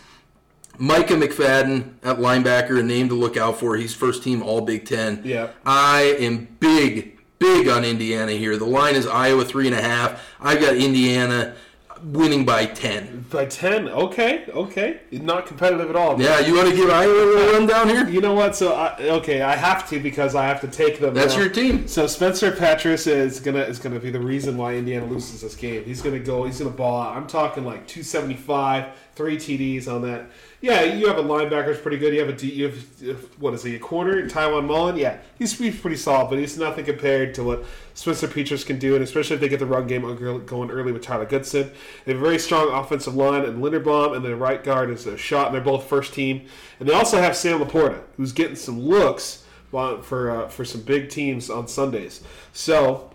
[0.77, 3.75] Micah McFadden at linebacker, a name to look out for.
[3.75, 5.21] He's first team All Big Ten.
[5.25, 5.49] Yeah.
[5.65, 8.55] I am big, big on Indiana here.
[8.55, 10.23] The line is Iowa three and a half.
[10.39, 11.55] I've got Indiana
[12.03, 13.25] winning by ten.
[13.29, 16.21] By ten, okay, okay, not competitive at all.
[16.21, 18.07] Yeah, you want to give Iowa a little rundown here?
[18.07, 18.55] You know what?
[18.55, 21.13] So I, okay, I have to because I have to take them.
[21.13, 21.41] That's now.
[21.41, 21.87] your team.
[21.87, 25.83] So Spencer Petras is gonna is gonna be the reason why Indiana loses this game.
[25.83, 26.45] He's gonna go.
[26.45, 27.17] He's gonna ball out.
[27.17, 30.29] I'm talking like 275, three TDs on that.
[30.61, 32.13] Yeah, you have a linebacker that's pretty good.
[32.13, 34.27] You have a D, you have what is he a corner?
[34.27, 34.97] Taiwan Mullen.
[34.97, 38.93] Yeah, he's, he's pretty solid, but he's nothing compared to what Spencer Petras can do,
[38.95, 40.01] and especially if they get the run game
[40.45, 41.71] going early with Tyler Goodson.
[42.03, 45.17] They have a very strong offensive line and Linderbaum, and their right guard is a
[45.17, 46.45] shot, and they're both first team.
[46.79, 51.09] And they also have Sam LaPorta, who's getting some looks for uh, for some big
[51.09, 52.21] teams on Sundays.
[52.51, 53.11] So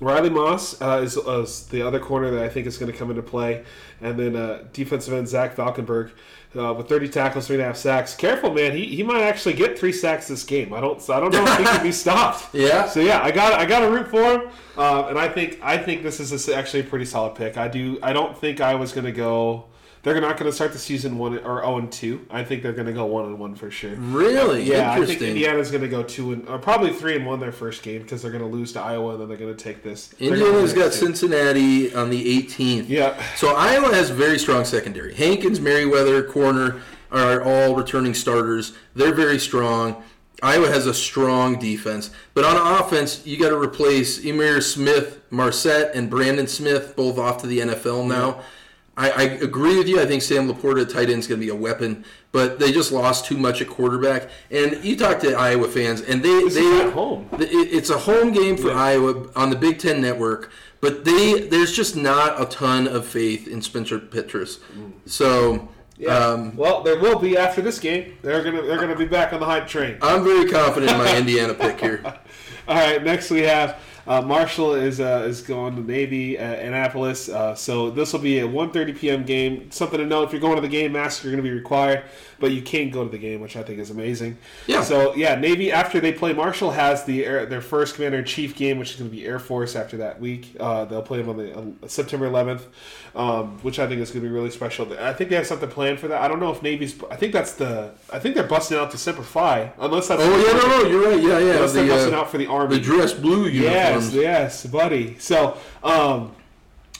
[0.00, 3.10] Riley Moss uh, is, uh, the other corner that I think is going to come
[3.10, 3.64] into play,
[4.00, 6.10] and then uh, defensive end Zach Valkenburg
[6.56, 8.14] uh, with 30 tackles, three and a half sacks.
[8.14, 8.72] Careful, man.
[8.72, 10.72] He, he might actually get three sacks this game.
[10.72, 12.54] I don't I don't know if he can be stopped.
[12.54, 12.88] Yeah.
[12.88, 15.76] So yeah, I got I got to root for him, uh, and I think I
[15.76, 17.56] think this is a, actually a pretty solid pick.
[17.56, 19.66] I do I don't think I was going to go
[20.02, 22.26] they're not going to start the season one or zero and two.
[22.30, 23.94] I think they're going to go one and one for sure.
[23.96, 24.62] Really?
[24.62, 27.52] Yeah, I think Indiana's going to go two and or probably three and one their
[27.52, 29.82] first game because they're going to lose to Iowa and then they're going to take
[29.82, 30.14] this.
[30.18, 32.88] Indiana's got Cincinnati on the 18th.
[32.88, 33.22] Yeah.
[33.36, 35.14] So Iowa has very strong secondary.
[35.14, 36.80] Hankins, Merriweather, corner
[37.12, 38.72] are all returning starters.
[38.94, 40.02] They're very strong.
[40.42, 45.94] Iowa has a strong defense, but on offense, you got to replace Ihmir Smith, Marset,
[45.94, 48.36] and Brandon Smith, both off to the NFL now.
[48.38, 48.42] Yeah
[48.96, 50.00] I, I, agree with you.
[50.00, 52.92] I think Sam LaPorta, tight end, is going to be a weapon, but they just
[52.92, 54.28] lost too much at quarterback.
[54.50, 57.28] And you talk to Iowa fans, and they this they at home.
[57.32, 58.82] It's a home game for yeah.
[58.82, 60.50] Iowa on the Big Ten Network,
[60.80, 64.58] but they there's just not a ton of faith in Spencer Petras.
[64.76, 64.92] Mm.
[65.06, 65.68] So.
[65.96, 66.16] Yeah.
[66.16, 68.16] Um, well, there will be after this game.
[68.22, 69.98] They're gonna they're gonna be back on the hype train.
[70.00, 72.02] I'm very confident in my Indiana pick here.
[72.68, 77.28] All right, next we have uh, Marshall is uh, is going to Navy at Annapolis,
[77.28, 79.24] uh, so this will be a 1:30 p.m.
[79.24, 79.70] game.
[79.70, 82.04] Something to note: if you're going to the game, masks are going to be required,
[82.38, 84.38] but you can go to the game, which I think is amazing.
[84.66, 84.82] Yeah.
[84.82, 88.56] So yeah, Navy after they play Marshall has the Air, their first Commander in Chief
[88.56, 90.56] game, which is going to be Air Force after that week.
[90.58, 92.62] Uh, they'll play them on the September 11th,
[93.14, 94.92] um, which I think is going to be really special.
[94.98, 96.22] I think they have something planned for that.
[96.22, 97.00] I don't know if Navy's.
[97.10, 97.92] I think that's the.
[98.12, 100.22] I think they're busting out to Semper Fi, unless that's.
[100.22, 101.22] Oh yeah, no, no, you're right.
[101.22, 101.54] Yeah, yeah.
[101.54, 102.76] Unless the, they're busting uh, out for the Army.
[102.76, 103.70] The dress blue uniforms.
[103.90, 105.18] Yes, yes, buddy.
[105.18, 106.34] So um,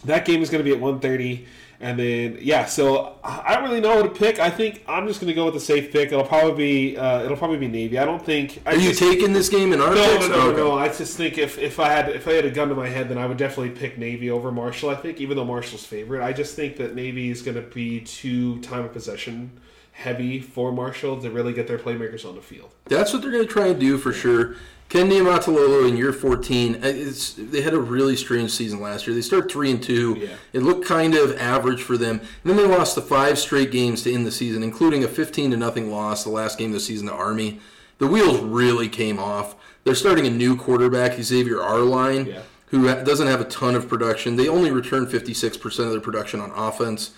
[0.04, 1.46] that game is going to be at 1.30.
[1.82, 4.38] And then yeah, so I don't really know what to pick.
[4.38, 6.12] I think I'm just going to go with the safe pick.
[6.12, 6.52] It'll probably
[6.92, 7.98] be uh, it'll probably be Navy.
[7.98, 8.60] I don't think.
[8.66, 10.28] I Are just, you taking this game in our no, picks?
[10.28, 10.56] No, no, okay.
[10.58, 12.86] no, I just think if, if I had if I had a gun to my
[12.86, 14.90] head, then I would definitely pick Navy over Marshall.
[14.90, 18.00] I think even though Marshall's favorite, I just think that Navy is going to be
[18.00, 19.50] too time of possession
[19.92, 22.74] heavy for Marshall to really get their playmakers on the field.
[22.86, 24.56] That's what they're going to try and do for sure.
[24.90, 29.14] Ken Niumatalolo in year 14, uh, they had a really strange season last year.
[29.14, 30.16] They start 3 and 2.
[30.18, 30.28] Yeah.
[30.52, 32.18] It looked kind of average for them.
[32.18, 35.52] And then they lost the five straight games to end the season, including a 15
[35.52, 37.60] to nothing loss the last game of the season to Army.
[37.98, 39.54] The wheels really came off.
[39.84, 42.42] They're starting a new quarterback, Xavier Arline, yeah.
[42.66, 44.34] who doesn't have a ton of production.
[44.34, 47.12] They only return 56% of their production on offense.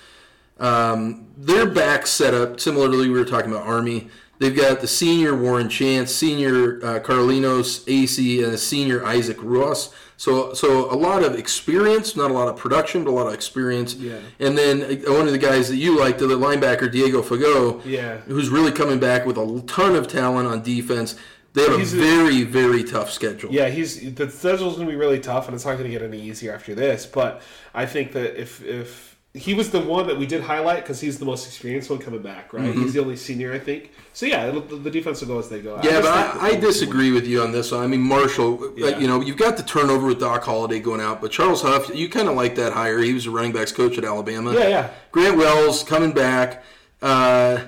[0.60, 4.10] Um, their back setup, similarly, we were talking about Army
[4.42, 9.92] They've got the senior Warren Chance, senior uh, Carlinos Acie, and a senior Isaac Ruoss.
[10.16, 13.34] So, so a lot of experience, not a lot of production, but a lot of
[13.34, 13.94] experience.
[13.94, 14.18] Yeah.
[14.40, 18.16] And then uh, one of the guys that you like, the linebacker Diego Fagot, yeah.
[18.22, 21.14] who's really coming back with a ton of talent on defense.
[21.52, 23.52] They have he's a very, a, very tough schedule.
[23.52, 26.02] Yeah, he's the schedule's going to be really tough, and it's not going to get
[26.02, 27.06] any easier after this.
[27.06, 27.42] But
[27.74, 31.18] I think that if if he was the one that we did highlight because he's
[31.18, 32.64] the most experienced one coming back, right?
[32.64, 32.82] Mm-hmm.
[32.82, 33.90] He's the only senior, I think.
[34.12, 35.80] So yeah, the defense will go as they go.
[35.82, 37.82] Yeah, I but I, I disagree with you on this one.
[37.82, 38.98] I mean, Marshall, uh, yeah.
[38.98, 42.10] you know, you've got the turnover with Doc Holliday going out, but Charles Huff, you
[42.10, 42.98] kind of like that hire.
[42.98, 44.52] He was a running backs coach at Alabama.
[44.52, 44.90] Yeah, yeah.
[45.12, 46.62] Grant Wells coming back.
[47.00, 47.64] Uh,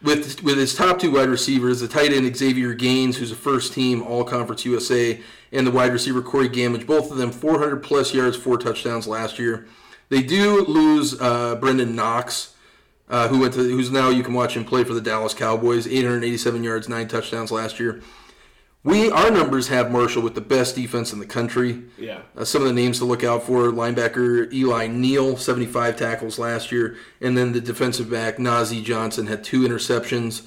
[0.00, 3.72] with with his top two wide receivers, the tight end Xavier Gaines, who's a first
[3.72, 8.14] team All Conference USA, and the wide receiver Corey Gammage, both of them 400 plus
[8.14, 9.66] yards, four touchdowns last year.
[10.08, 12.54] They do lose uh, Brenden Knox,
[13.08, 15.86] uh, who went to who's now you can watch him play for the Dallas Cowboys.
[15.86, 18.02] 887 yards, nine touchdowns last year.
[18.84, 21.82] We our numbers have Marshall with the best defense in the country.
[21.98, 22.22] Yeah.
[22.36, 26.70] Uh, some of the names to look out for: linebacker Eli Neal, 75 tackles last
[26.70, 30.46] year, and then the defensive back Nazeeh Johnson had two interceptions.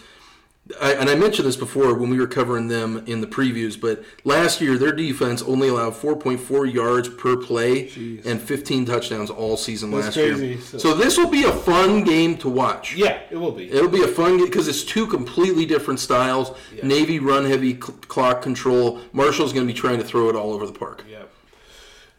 [0.80, 4.04] I, and I mentioned this before when we were covering them in the previews, but
[4.24, 8.26] last year their defense only allowed 4.4 yards per play Jeez.
[8.26, 10.48] and 15 touchdowns all season That's last crazy.
[10.48, 10.58] year.
[10.62, 12.96] So- So, this will be a fun game to watch.
[12.96, 13.72] Yeah, it will be.
[13.72, 16.52] It'll be a fun game because it's two completely different styles.
[16.76, 16.86] Yeah.
[16.88, 19.00] Navy run heavy cl- clock control.
[19.14, 21.04] Marshall's going to be trying to throw it all over the park.
[21.10, 21.21] Yep.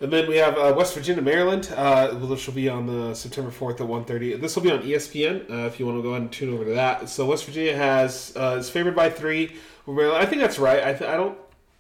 [0.03, 3.53] And then we have uh, West Virginia, Maryland, uh, which will be on the September
[3.53, 4.41] fourth at 1.30.
[4.41, 5.49] This will be on ESPN.
[5.49, 7.09] Uh, if you want to go ahead and tune over to that.
[7.09, 9.55] So West Virginia has uh, is favored by three.
[9.87, 10.21] Maryland.
[10.21, 10.83] I think that's right.
[10.83, 11.39] I, th- I don't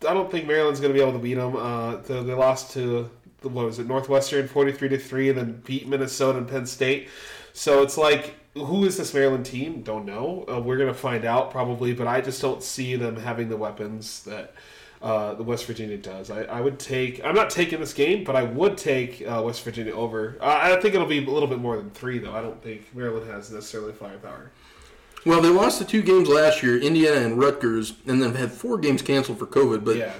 [0.08, 1.56] I don't think Maryland's going to be able to beat them.
[1.56, 3.10] Uh, the, they lost to
[3.42, 7.08] what was it Northwestern forty three to three, and then beat Minnesota and Penn State.
[7.52, 8.36] So it's like.
[8.54, 9.80] Who is this Maryland team?
[9.80, 10.44] Don't know.
[10.46, 14.24] Uh, we're gonna find out probably, but I just don't see them having the weapons
[14.24, 14.52] that
[15.02, 16.30] uh, the West Virginia does.
[16.30, 17.24] I, I would take.
[17.24, 20.36] I'm not taking this game, but I would take uh, West Virginia over.
[20.40, 22.32] Uh, I think it'll be a little bit more than three, though.
[22.32, 24.52] I don't think Maryland has necessarily firepower.
[25.26, 28.78] Well, they lost the two games last year, Indiana and Rutgers, and then had four
[28.78, 29.84] games canceled for COVID.
[29.84, 30.14] But Yeah,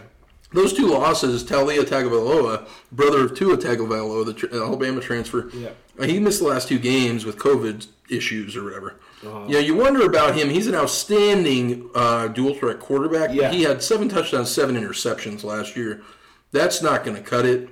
[0.53, 5.71] those two losses, Taulia Tagovailoa, brother of Tua Tagovailoa, the tr- Alabama transfer, Yeah.
[5.99, 8.97] uh, he missed the last two games with COVID issues or whatever.
[9.27, 9.47] Uh-huh.
[9.49, 10.51] You you wonder about him.
[10.51, 13.33] He's an outstanding uh, dual threat quarterback.
[13.33, 13.51] Yeah.
[13.53, 16.03] He had seven touchdowns, seven interceptions last year.
[16.51, 17.69] That's not going to cut it.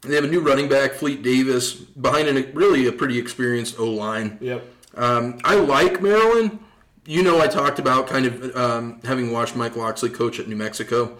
[0.00, 3.86] They have a new running back, Fleet Davis, behind a really a pretty experienced O
[3.90, 4.36] line.
[4.40, 4.64] yep,
[4.96, 6.58] Um, I like Maryland.
[7.06, 10.56] You know, I talked about kind of um, having watched Mike Locksley coach at New
[10.56, 11.16] Mexico.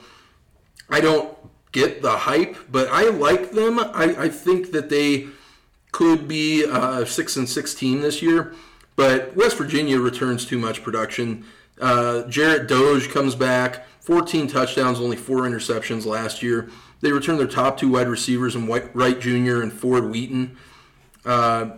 [0.90, 1.36] I don't
[1.72, 3.78] get the hype, but I like them.
[3.78, 5.28] I, I think that they
[5.92, 8.54] could be a six and six team this year.
[8.96, 11.44] But West Virginia returns too much production.
[11.80, 16.70] Uh, Jarret Doege comes back, 14 touchdowns, only four interceptions last year.
[17.00, 19.62] They return their top two wide receivers in White, Wright Jr.
[19.62, 20.56] and Ford Wheaton.
[21.24, 21.70] Uh,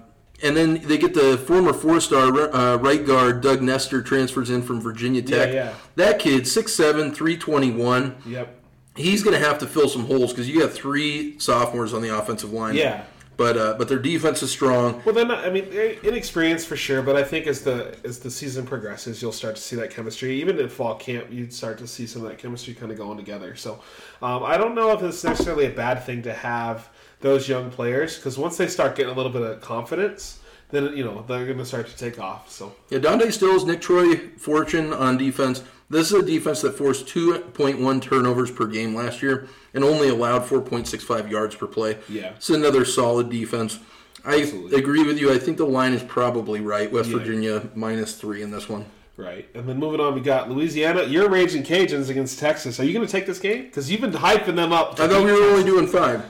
[0.42, 4.80] and then they get the former four-star uh, right guard Doug Nester transfers in from
[4.80, 5.52] Virginia Tech.
[5.52, 5.72] yeah.
[5.94, 8.16] That kid, 6'7", 321.
[8.26, 8.55] yep,
[8.96, 12.16] He's going to have to fill some holes because you got three sophomores on the
[12.16, 12.74] offensive line.
[12.74, 13.04] yeah.
[13.36, 15.02] But uh, but their defense is strong.
[15.04, 18.30] Well, then I mean, they're inexperienced for sure, but I think as the as the
[18.30, 20.40] season progresses, you'll start to see that chemistry.
[20.40, 23.18] Even in fall camp, you'd start to see some of that chemistry kind of going
[23.18, 23.54] together.
[23.54, 23.82] So,
[24.22, 26.88] um, I don't know if it's necessarily a bad thing to have
[27.20, 30.38] those young players because once they start getting a little bit of confidence,
[30.70, 32.50] then you know they're going to start to take off.
[32.50, 35.62] So, Yeah, Dante Stills, Nick Troy, Fortune on defense.
[35.88, 40.42] This is a defense that forced 2.1 turnovers per game last year and only allowed
[40.42, 41.98] 4.65 yards per play.
[42.08, 42.30] Yeah.
[42.36, 43.78] It's another solid defense.
[44.24, 44.78] I Absolutely.
[44.78, 45.32] agree with you.
[45.32, 46.90] I think the line is probably right.
[46.90, 47.18] West Yeah.
[47.18, 48.86] Virginia minus three in this one.
[49.18, 51.04] right, and then moving on, we got Louisiana.
[51.04, 52.78] You're raging Cajuns against Texas.
[52.80, 53.62] Are you going to take this game?
[53.62, 54.98] Because you've been hyping them up.
[55.00, 56.22] I thought we were only doing five.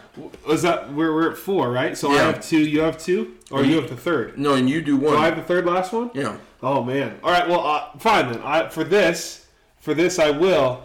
[0.46, 1.96] Was that we're, we're at four, right?
[1.96, 4.38] So I have two, you have two, or you have the third.
[4.38, 5.14] No, and you do one.
[5.14, 6.10] So I have the third last one.
[6.14, 6.36] Yeah.
[6.62, 7.18] Oh man.
[7.24, 7.48] All right.
[7.48, 8.42] Well, uh, fine then.
[8.42, 9.45] I for this,
[9.86, 10.82] for this, I will.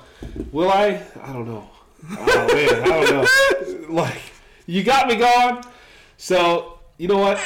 [0.52, 1.02] Will I?
[1.24, 1.68] I don't know.
[2.12, 3.28] Oh man, I don't know.
[3.90, 4.22] Like
[4.68, 5.64] you got me going.
[6.18, 7.38] So you know what?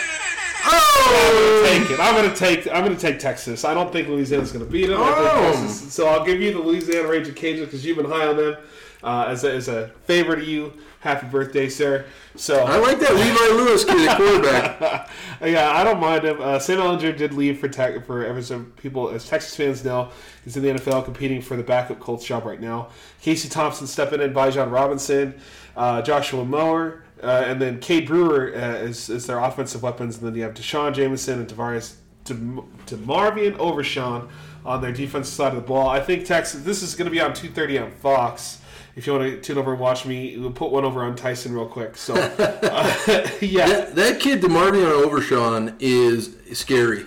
[0.66, 1.64] Oh!
[1.66, 2.00] Take it.
[2.00, 2.68] I'm gonna take.
[2.68, 3.64] I'm gonna take Texas.
[3.64, 4.98] I don't think Louisiana's gonna beat them.
[5.00, 5.68] Oh.
[5.68, 8.58] So I'll give you the Louisiana Raging Cajuns because you've been high on them.
[9.04, 10.74] Uh, as, a, as a favor to you,
[11.06, 12.06] happy birthday, sir.
[12.36, 15.10] So I like that Levi Lewis kid at quarterback.
[15.42, 16.42] yeah, I don't mind him.
[16.42, 20.10] Uh, Sam Ehlinger did leave for tech, for ever so people as Texas fans know.
[20.44, 22.90] He's in the NFL competing for the backup Colts job right now.
[23.22, 25.40] Casey Thompson stepping in Bijan Robinson,
[25.78, 30.18] uh, Joshua Moore, uh, and then Cade Brewer uh, is, is their offensive weapons.
[30.18, 34.30] And then you have Deshaun Jameson and Tavares to to Marvian Overshown
[34.66, 35.88] on their defensive side of the ball.
[35.88, 36.64] I think Texas.
[36.64, 38.62] This is going to be on two thirty on Fox.
[38.96, 41.54] If you want to tune over and watch me, we'll put one over on Tyson
[41.54, 41.98] real quick.
[41.98, 42.96] So, uh,
[43.42, 43.68] yeah.
[43.68, 47.02] That, that kid, DeMarvion Overshown, is scary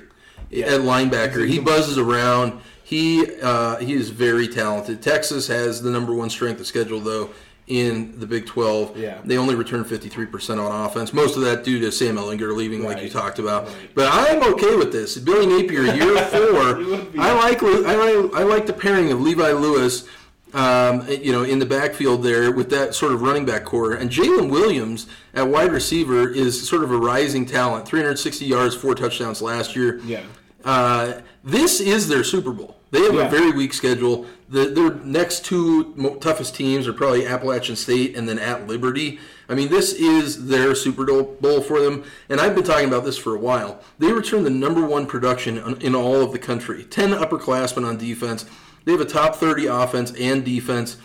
[0.52, 1.48] at linebacker.
[1.48, 2.60] He buzzes around.
[2.84, 5.02] He uh, he is very talented.
[5.02, 7.30] Texas has the number one strength of schedule, though,
[7.66, 8.96] in the Big 12.
[8.96, 9.20] Yeah.
[9.24, 11.12] They only return 53% on offense.
[11.12, 13.66] Most of that due to Sam Ehlinger leaving, like you talked about.
[13.66, 13.90] Right.
[13.94, 15.16] But I'm okay with this.
[15.18, 16.80] Billy Napier, year four.
[16.80, 17.18] You would be.
[17.18, 20.06] I like I like I like the pairing of Levi Lewis.
[20.54, 24.10] Um, you know, in the backfield there with that sort of running back core, and
[24.10, 27.86] Jalen Williams at wide receiver is sort of a rising talent.
[27.86, 29.98] 360 yards, four touchdowns last year.
[30.06, 30.22] Yeah.
[30.64, 32.76] Uh, this is their Super Bowl.
[32.92, 33.26] They have Yeah.
[33.26, 34.24] a very weak schedule.
[34.48, 39.18] The, their next two toughest teams are probably Appalachian State and then at Liberty.
[39.50, 43.18] I mean, this is their Super Bowl for them, and I've been talking about this
[43.18, 43.80] for a while.
[43.98, 46.84] They return the number one production in- in all of the country.
[46.88, 48.46] Ten upperclassmen on defense.
[48.88, 50.96] They have a top 30 offense and defense.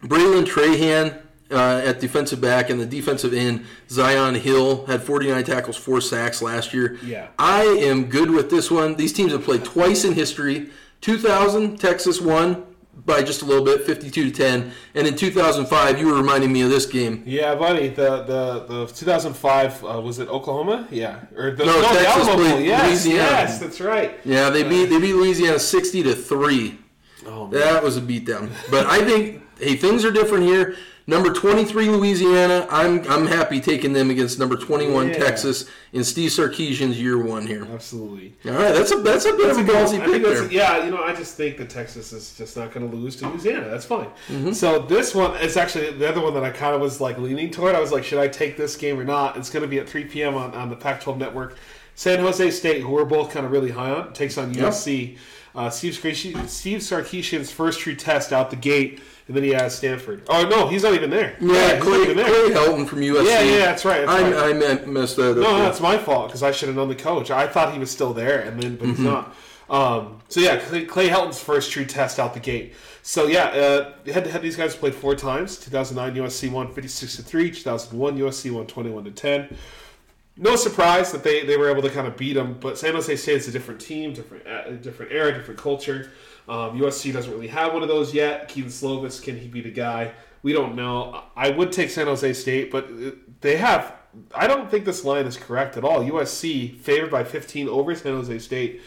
[0.00, 5.76] Braylon Trahan uh, at defensive back and the defensive end, Zion Hill had 49 tackles,
[5.76, 6.98] four sacks last year.
[7.04, 7.28] Yeah.
[7.38, 8.94] I am good with this one.
[8.96, 10.70] These teams have played twice in history.
[11.02, 12.64] 2000, Texas won
[13.04, 14.72] by just a little bit, 52 to 10.
[14.94, 17.22] And in 2005, you were reminding me of this game.
[17.26, 17.88] Yeah, buddy.
[17.88, 20.88] The the, the 2005 uh, was it Oklahoma?
[20.90, 22.60] Yeah, or the, No, the Texas Alamo played Bowl.
[22.60, 23.30] Yes, Louisiana.
[23.30, 24.18] yes, that's right.
[24.24, 26.78] Yeah, they beat they beat Louisiana 60 to 3.
[27.26, 27.60] Oh, man.
[27.60, 28.50] That was a beatdown.
[28.70, 30.76] But I think hey, things are different here.
[31.04, 35.14] Number 23 Louisiana, I'm I'm happy taking them against number 21 Yeah.
[35.14, 37.66] Texas in Steve Sarkisian's year 1 here.
[37.72, 38.34] Absolutely.
[38.46, 40.50] All right, that's a that's a bit of a ballsy pick there.
[40.50, 43.28] Yeah, you know, I just think that Texas is just not going to lose to
[43.28, 43.68] Louisiana.
[43.68, 44.10] That's fine.
[44.28, 44.52] Mm-hmm.
[44.52, 47.50] So this one is actually the other one that I kind of was like leaning
[47.50, 47.74] toward.
[47.74, 49.36] I was like, should I take this game or not?
[49.36, 50.36] It's going to be at 3 p.m.
[50.36, 51.56] on, on the Pac-12 network.
[51.96, 54.72] San Jose State, who we're both kind of really high on, takes on Yep.
[55.54, 59.76] Uh, Steve, Sarkisian, Steve Sarkisian's first true test out the gate, and then he has
[59.76, 60.22] Stanford.
[60.28, 61.36] Oh no, he's not even there.
[61.40, 62.26] Yeah, not Clay, even there.
[62.26, 63.26] Clay Helton from USC.
[63.26, 64.06] Yeah, yeah, that's right.
[64.06, 64.54] That's I, right.
[64.54, 65.36] I meant, messed that up.
[65.36, 67.30] No, that's my fault because I should have known the coach.
[67.30, 69.34] I thought he was still there, and then but he's not.
[69.68, 72.74] Um, so yeah, Clay, Clay Helton's first true test out the gate.
[73.02, 75.56] So yeah, uh, head to head, these guys played four times.
[75.58, 77.50] 2009 USC won 56 to three.
[77.50, 79.56] 2001 USC won 21 to 10.
[80.42, 83.14] No surprise that they, they were able to kind of beat them, but San Jose
[83.14, 86.10] State is a different team, different uh, different era, different culture.
[86.48, 88.48] Um, USC doesn't really have one of those yet.
[88.48, 90.10] Kedon Slovis, can he be the guy?
[90.42, 91.22] We don't know.
[91.36, 93.94] I would take San Jose State, but uh, they have.
[94.34, 96.00] I don't think this line is correct at all.
[96.00, 98.82] USC favored by 15 over San Jose State.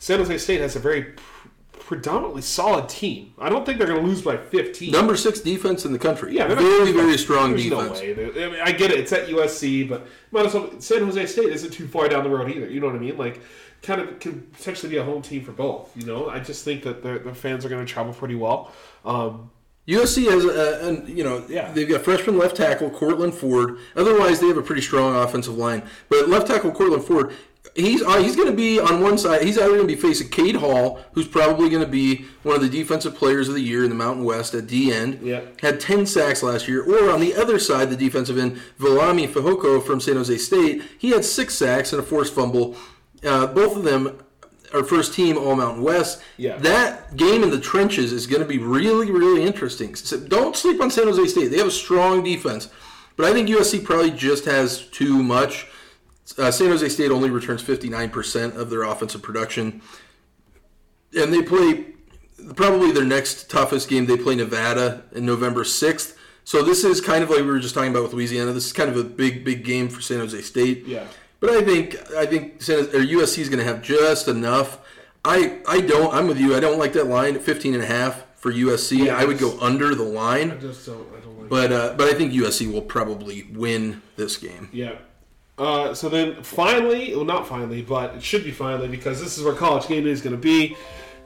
[0.00, 1.14] San Jose State has a very
[1.86, 3.32] predominantly solid team.
[3.38, 4.90] I don't think they're going to lose by 15.
[4.90, 6.34] Number six defense in the country.
[6.34, 8.00] Yeah, very, very strong There's defense.
[8.02, 8.44] no way.
[8.44, 8.98] I, mean, I get it.
[8.98, 10.80] It's at USC, but might as well.
[10.80, 12.68] San Jose State isn't too far down the road either.
[12.68, 13.16] You know what I mean?
[13.16, 13.40] Like,
[13.82, 15.96] kind of can potentially be a home team for both.
[15.96, 18.72] You know, I just think that the, fans are going to travel pretty well.
[19.04, 19.52] Um,
[19.86, 21.70] USC has, a, a, you know, Yeah.
[21.70, 23.78] they've got freshman left tackle Courtland Ford.
[23.94, 25.84] Otherwise, they have a pretty strong offensive line.
[26.08, 27.32] But left tackle Courtland Ford,
[27.74, 29.42] he's uh, he's going to be on one side.
[29.42, 32.62] He's either going to be facing Cade Hall, who's probably going to be one of
[32.62, 35.20] the defensive players of the year in the Mountain West at D end.
[35.22, 35.42] Yeah.
[35.60, 36.82] Had 10 sacks last year.
[36.82, 41.10] Or on the other side, the defensive end, Viliami Fehoko from San Jose State, he
[41.10, 42.76] had six sacks and a forced fumble.
[43.24, 44.18] Uh, both of them
[44.72, 46.22] are first team All Mountain West.
[46.36, 46.56] Yeah.
[46.58, 49.94] That game in the trenches is going to be really, really interesting.
[49.94, 51.48] So don't sleep on San Jose State.
[51.48, 52.68] They have a strong defense,
[53.16, 55.66] but I think USC probably just has too much.
[56.38, 59.80] Uh, San Jose State only returns 59% of their offensive production,
[61.16, 61.86] and they play
[62.54, 64.06] probably their next toughest game.
[64.06, 66.16] They play Nevada in November 6th.
[66.44, 68.52] So this is kind of like we were just talking about with Louisiana.
[68.52, 70.86] This is kind of a big, big game for San Jose State.
[70.86, 71.06] Yeah.
[71.40, 74.78] But I think I think San, or USC is going to have just enough.
[75.24, 76.14] I I don't.
[76.14, 76.56] I'm with you.
[76.56, 79.06] I don't like that line at 15 and a half for USC.
[79.06, 80.60] Yeah, I would go under the I line.
[80.60, 81.06] just don't.
[81.16, 81.48] I don't like.
[81.50, 84.68] But uh, but I think USC will probably win this game.
[84.72, 84.96] Yeah.
[85.58, 89.44] Uh, so then finally, well, not finally, but it should be finally because this is
[89.44, 90.76] where college game day is going to be.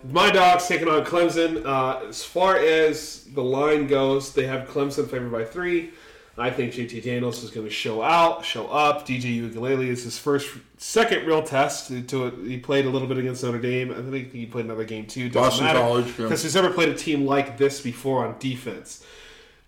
[0.09, 1.67] My dogs taking on Clemson.
[1.67, 5.91] Uh, as far as the line goes, they have Clemson favored by three.
[6.39, 9.07] I think JT Daniels is going to show out, show up.
[9.07, 11.89] DJ Uiagalelei is his first, second real test.
[12.09, 12.35] To it.
[12.47, 13.91] He played a little bit against Notre Dame.
[13.91, 15.29] I think he played another game too.
[15.29, 16.17] Doesn't Boston matter, College, yeah.
[16.17, 19.05] because he's never played a team like this before on defense.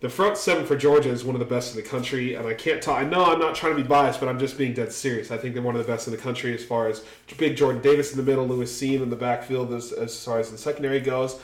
[0.03, 2.55] The front seven for Georgia is one of the best in the country, and I
[2.55, 3.01] can't talk.
[3.01, 5.31] I know I'm not trying to be biased, but I'm just being dead serious.
[5.31, 7.05] I think they're one of the best in the country as far as
[7.39, 10.51] big Jordan Davis in the middle, Lewis Cine in the backfield as, as far as
[10.51, 11.39] the secondary goes.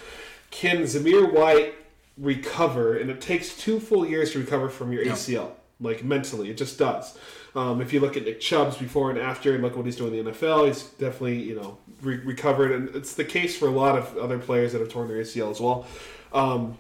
[0.51, 1.77] Can Zamir White
[2.17, 2.97] recover?
[2.99, 6.51] And it takes two full years to recover from your ACL, like mentally.
[6.51, 7.17] It just does.
[7.55, 10.17] Um, if you look at Nick Chubb's before and after, and look what he's doing
[10.17, 13.71] in the NFL, he's definitely you know re- recovered, and it's the case for a
[13.71, 15.87] lot of other players that have torn their ACL as well.
[16.33, 16.77] Um,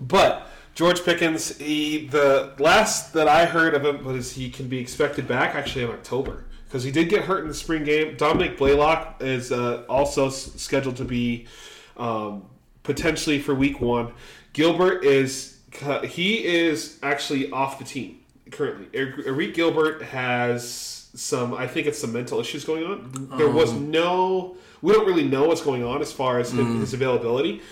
[0.00, 0.48] but
[0.78, 5.26] George Pickens, he, the last that I heard of him was he can be expected
[5.26, 8.16] back actually in October because he did get hurt in the spring game.
[8.16, 11.48] Dominic Blaylock is uh, also s- scheduled to be
[11.96, 12.44] um,
[12.84, 14.12] potentially for week one.
[14.52, 15.58] Gilbert is
[16.04, 18.20] he is actually off the team
[18.52, 18.86] currently.
[18.96, 23.30] Arik Gilbert has some, I think it's some mental issues going on.
[23.36, 26.94] There was no, we don't really know what's going on as far as his, his
[26.94, 27.62] availability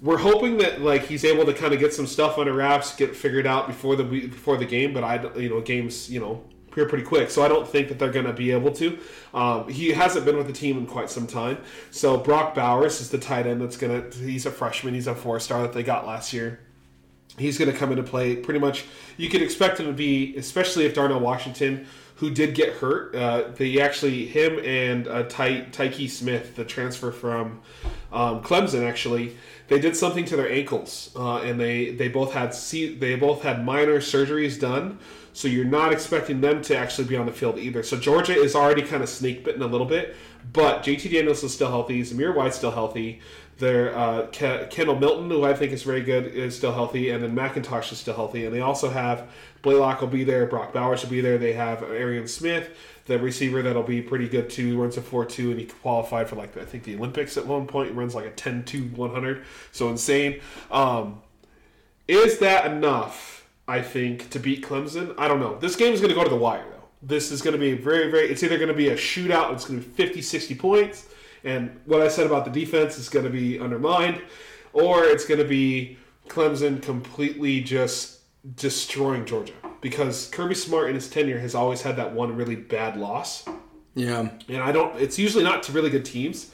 [0.00, 3.16] we're hoping that like he's able to kind of get some stuff under wraps, get
[3.16, 4.92] figured out before the before the game.
[4.92, 7.98] But I, you know, games you know appear pretty quick, so I don't think that
[7.98, 8.98] they're going to be able to.
[9.34, 11.58] Um, he hasn't been with the team in quite some time.
[11.90, 14.18] So Brock Bowers is the tight end that's going to.
[14.18, 14.94] He's a freshman.
[14.94, 16.60] He's a four star that they got last year.
[17.36, 18.84] He's going to come into play pretty much.
[19.16, 21.86] You could expect him to be, especially if Darnell Washington,
[22.16, 23.14] who did get hurt.
[23.14, 27.60] Uh, they actually him and uh, Ty, Tykee Smith, the transfer from
[28.12, 29.36] um, Clemson, actually
[29.68, 33.42] they did something to their ankles, uh, and they they both had see, they both
[33.42, 34.98] had minor surgeries done.
[35.34, 37.84] So you're not expecting them to actually be on the field either.
[37.84, 40.16] So Georgia is already kind of snake bitten a little bit,
[40.52, 42.02] but JT Daniels is still healthy.
[42.02, 43.20] Zamir White's still healthy.
[43.58, 47.22] Their uh, Ke- Kendall Milton, who I think is very good, is still healthy, and
[47.22, 48.44] then McIntosh is still healthy.
[48.44, 49.28] And they also have
[49.62, 51.38] Blaylock will be there, Brock Bowers will be there.
[51.38, 52.70] They have Arian Smith,
[53.06, 54.66] the receiver that'll be pretty good too.
[54.66, 57.46] He runs a 4 2, and he qualified for like I think the Olympics at
[57.46, 57.90] one point.
[57.90, 60.40] He runs like a 10 2 100, so insane.
[60.70, 61.20] Um,
[62.06, 63.38] is that enough?
[63.66, 65.14] I think to beat Clemson.
[65.18, 65.58] I don't know.
[65.58, 66.88] This game is going to go to the wire though.
[67.02, 68.28] This is going to be very very.
[68.28, 69.52] It's either going to be a shootout.
[69.52, 71.06] It's going to be 50, 60 points,
[71.44, 74.20] and what I said about the defense is going to be undermined,
[74.72, 78.20] or it's going to be Clemson completely just
[78.56, 82.96] destroying Georgia because Kirby Smart in his tenure has always had that one really bad
[82.96, 83.44] loss.
[83.94, 84.28] Yeah.
[84.48, 84.96] And I don't.
[85.00, 86.52] It's usually not to really good teams.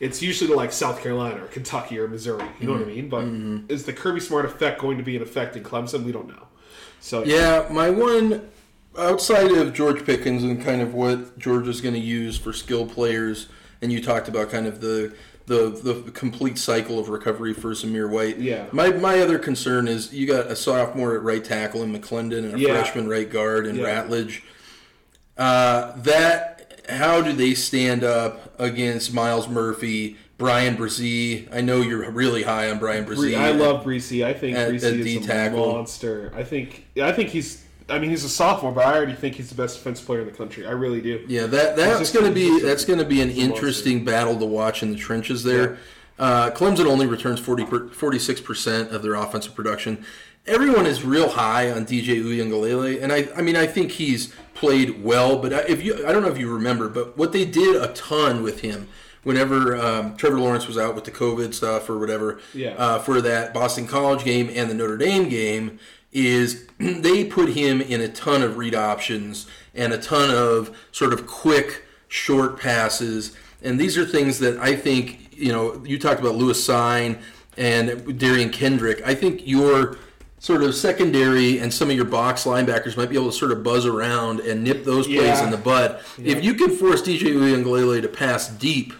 [0.00, 2.46] It's usually to like South Carolina or Kentucky or Missouri.
[2.58, 2.94] You know what I mm-hmm.
[2.94, 3.08] mean?
[3.08, 3.70] But mm-hmm.
[3.70, 6.04] is the Kirby Smart effect going to be an effect in Clemson?
[6.04, 6.46] We don't know.
[7.00, 8.48] So Yeah, my one
[8.98, 12.86] outside of George Pickens and kind of what George is going to use for skill
[12.86, 13.48] players,
[13.82, 15.14] and you talked about kind of the
[15.46, 18.38] the the complete cycle of recovery for Zamir White.
[18.38, 18.66] Yeah.
[18.72, 22.54] My my other concern is you got a sophomore at right tackle in McClendon and
[22.54, 22.74] a Yeah.
[22.74, 23.84] freshman right guard in Yeah.
[23.86, 24.42] Ratledge.
[25.36, 31.48] Uh, that how do they stand up against Myles Murphy, Bryan Bresee?
[31.52, 33.36] I know you're really high on Bryan Bresee.
[33.36, 34.24] I love Bresee.
[34.24, 35.72] I think At- at is a tackle.
[35.72, 36.32] monster.
[36.36, 37.64] I think I think he's.
[37.90, 40.26] I mean, he's a sophomore, but I already think he's the best defense player in
[40.26, 40.66] the country.
[40.66, 41.24] I really do.
[41.28, 44.82] Yeah, that that's going to be that's going to be an interesting battle to watch
[44.82, 45.78] in the trenches there.
[46.18, 50.04] Uh, Clemson only returns 46 percent of their offensive production.
[50.46, 55.02] Everyone is real high on DJ Uiagalelei, and I I mean I think he's played
[55.02, 57.88] well, but if you I don't know if you remember, but what they did a
[57.94, 58.88] ton with him
[59.22, 62.70] whenever um, Trevor Lawrence was out with the COVID stuff or whatever Yeah.
[62.76, 65.78] uh, for that Boston College game and the Notre Dame game
[66.12, 71.12] is they put him in a ton of read options and a ton of sort
[71.12, 76.20] of quick short passes and these are things that I think you know you talked
[76.20, 77.20] about Lewis Cine
[77.56, 79.98] and Derion Kendrick I think your
[80.40, 83.62] sort of secondary and some of your box linebackers might be able to sort of
[83.62, 85.44] buzz around and nip those plays Yeah.
[85.44, 88.94] in the butt if you can force DJ Uiagalelei to pass deep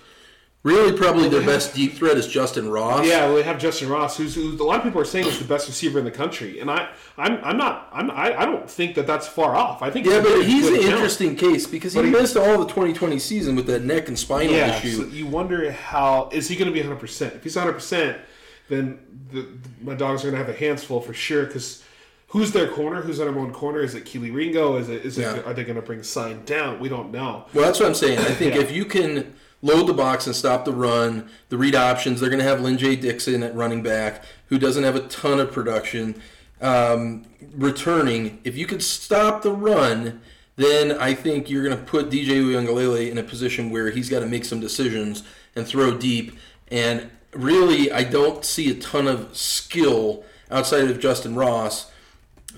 [0.63, 4.17] really probably their best deep threat is Justin Ross Yeah, well, they have Justin Ross,
[4.19, 6.61] who's, who a lot of people are saying is the best receiver in the country,
[6.61, 9.81] and I, I'm, I'm not, I'm, I, I don't think that that's far off.
[9.83, 10.91] I think Yeah, but he's an talent.
[10.93, 14.53] interesting case because he he- missed all the 2020 season with that neck and spinal
[14.55, 15.03] Yeah, issue.
[15.03, 17.01] so you wonder how is he going to be 100?
[17.01, 18.19] percent If he's 100, percent
[18.69, 18.99] then
[19.33, 19.49] the,
[19.83, 21.45] my dogs are going to have their hands full for sure.
[21.47, 21.83] Because
[22.29, 23.01] who's their corner?
[23.01, 23.81] Who's on their number one corner?
[23.81, 24.77] Is it Kelee Ringo?
[24.77, 25.05] Is it?
[25.05, 25.35] Is Yeah.
[25.37, 25.47] it?
[25.47, 26.79] Are they going to bring Cine down?
[26.79, 27.47] We don't know.
[27.53, 28.19] Well, that's what I'm saying.
[28.21, 28.61] I think Yeah.
[28.61, 32.43] if you can load the box and stop the run, the read options, they're going
[32.43, 36.21] to have Lyn-J Dixon at running back, who doesn't have a ton of production.
[36.61, 40.21] Um, returning, if you could stop the run,
[40.57, 44.21] then I think you're going to put DJ Uiagalelei in a position where he's got
[44.21, 45.23] to make some decisions
[45.57, 46.37] and throw deep.
[46.69, 51.90] And really, I don't see a ton of skill outside of Justin Ross.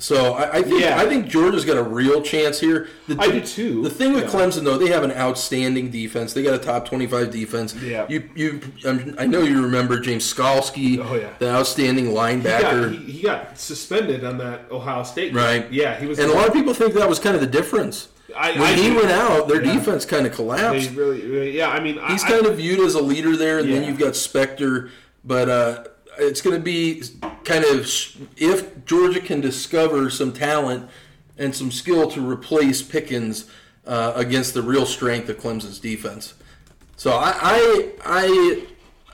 [0.02, 0.98] So I, I think Yeah.
[1.00, 2.88] I think Georgia's got a real chance here.
[3.06, 3.82] The, I do too.
[3.82, 4.30] The thing with Yeah.
[4.30, 6.32] Clemson though, they have an outstanding defense.
[6.32, 7.74] They got a top twenty-five defense.
[7.76, 8.06] Yeah.
[8.08, 11.30] You you um, I know you remember James Skalski, Oh, yeah.
[11.38, 12.90] the outstanding He got, linebacker.
[12.90, 15.32] he, he got suspended on that Ohio State.
[15.32, 15.36] game.
[15.36, 15.72] Right.
[15.72, 16.18] Yeah, he was.
[16.18, 18.08] and a lot of people think that was kind of the difference.
[18.36, 19.74] I- when I he went out, their Yeah.
[19.74, 20.90] defense kind of They collapsed.
[20.96, 21.68] really, yeah.
[21.68, 24.14] I mean, He's I, kind of viewed as a leader there, and then you've got
[24.14, 24.90] Spector.
[25.24, 25.84] But uh,
[26.18, 27.02] it's going to be
[27.44, 27.86] kind of
[28.36, 30.88] if Georgia can discover some talent
[31.38, 33.48] and some skill to replace Pickens
[33.86, 36.34] uh, against the real strength of Clemson's defense.
[36.96, 38.66] So I, I, I,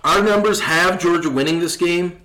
[0.04, 2.20] our numbers have Georgia winning this game.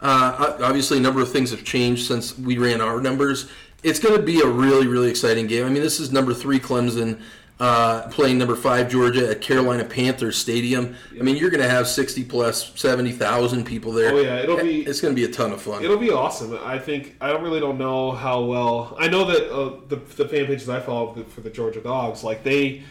[0.00, 3.50] Uh, obviously, a number of things have changed since we ran our numbers.
[3.82, 5.66] It's going to be a really, really exciting game.
[5.66, 7.20] I mean, this is number three Clemson
[7.60, 10.96] uh, playing number five Georgia at Carolina Panthers Stadium.
[11.18, 14.12] I mean, you're going to have 60 plus 70,000 people there.
[14.12, 15.84] Oh, yeah, it'll be- It's going to be a ton of fun.
[15.84, 16.58] It'll be awesome.
[16.64, 18.96] I think I don't really don't know how well.
[18.98, 22.42] I know that uh, the the fan pages I follow for the Georgia Dogs, like
[22.42, 22.82] they,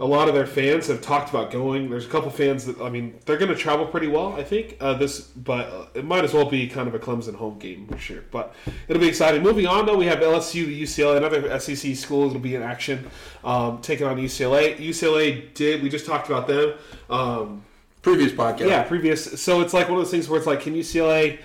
[0.00, 1.90] a lot of their fans have talked about going.
[1.90, 4.32] There's a couple fans that I mean they're going to travel pretty well.
[4.32, 7.34] I think uh, this, but uh, it might as well be kind of a Clemson
[7.34, 8.24] home game for sure.
[8.30, 8.54] But
[8.88, 9.42] it'll be exciting.
[9.42, 13.10] Moving on though, we have LSU, UCLA, another SEC school that'll be in action,
[13.44, 14.78] um, taking on UCLA.
[14.78, 15.82] UCLA did.
[15.82, 16.74] We just talked about them.
[17.10, 17.64] Um,
[18.02, 18.66] Previous podcast.
[18.66, 19.42] yeah, previous.
[19.42, 21.38] So it's like one of those things where it's like, can UCLA?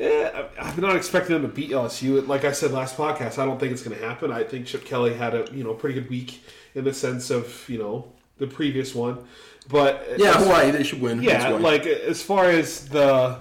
[0.00, 2.26] I- I'm not expecting them to beat LSU.
[2.26, 4.32] Like I said last podcast, I don't think it's going to happen.
[4.32, 6.40] I think Chip Kelly had a you know pretty good week
[6.74, 9.18] in the sense of you know the previous one,
[9.68, 11.22] but Yeah, as- Hawaii, they should win.
[11.22, 13.38] Yeah, like as far as the,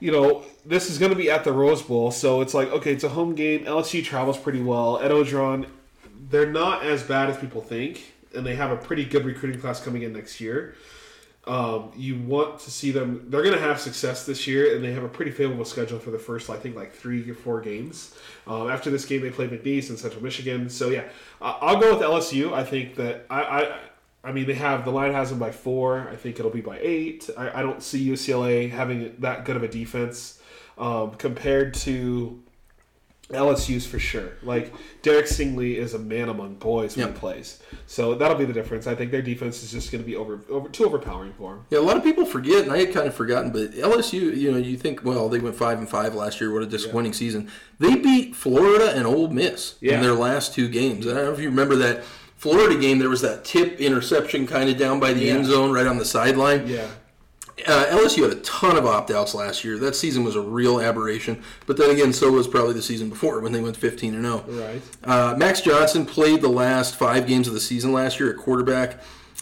[0.00, 2.92] you know, this is going to be at the Rose Bowl, so it's like okay,
[2.92, 3.64] it's a home game.
[3.64, 4.98] LSU travels pretty well.
[5.00, 5.66] Ed Orgeron,
[6.30, 9.82] they're not as bad as people think, and they have a pretty good recruiting class
[9.82, 10.74] coming in next year.
[11.46, 14.92] Um, you want to see them; they're going to have success this year, and they
[14.92, 18.14] have a pretty favorable schedule for the first, I think, like three or four games.
[18.46, 20.70] Um, after this game, they play McNeese and Central Michigan.
[20.70, 21.04] So yeah,
[21.42, 22.52] I- I'll go with LSU.
[22.54, 23.78] I think that I, I,
[24.24, 26.08] I mean, they have the line has them by four.
[26.10, 27.28] I think it'll be by eight.
[27.36, 30.40] I, I don't see UCLA having that good of a defense
[30.78, 32.42] um, compared to
[33.30, 34.32] LSU's for sure.
[34.42, 34.72] Like
[35.02, 37.14] Derek Stingley is a man among boys when Yep.
[37.14, 38.86] he plays, so that'll be the difference.
[38.86, 41.60] I think their defense is just going to be over, over too overpowering for him.
[41.70, 44.52] Yeah, a lot of people forget, and I had kind of forgotten, but LSU, you
[44.52, 46.52] know, you think, well, they went five and five last year.
[46.52, 47.50] What a disappointing season.
[47.78, 49.94] They beat Florida and Ole Miss Yeah.
[49.96, 51.06] in their last two games.
[51.06, 52.04] I don't know if you remember that
[52.36, 52.98] Florida game.
[52.98, 55.34] There was that tip interception kind of down by the Yeah.
[55.34, 56.66] end zone, right on the sideline.
[56.68, 56.88] Yeah,
[57.66, 59.78] Uh, LSU had a ton of opt outs last year.
[59.78, 61.42] That season was a real aberration.
[61.66, 64.44] But then again, so was probably the season before when they went 15 and 0.
[64.48, 64.82] right.
[65.04, 69.00] Uh, Max Johnson played the last five games of the season last year at quarterback.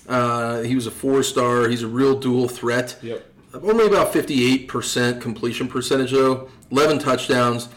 [0.09, 1.69] Uh, he was a four star.
[1.69, 2.99] He's a real dual threat.
[3.03, 3.25] Yep.
[3.55, 6.49] Only about 58% completion percentage, though.
[6.71, 7.69] 11 touchdowns.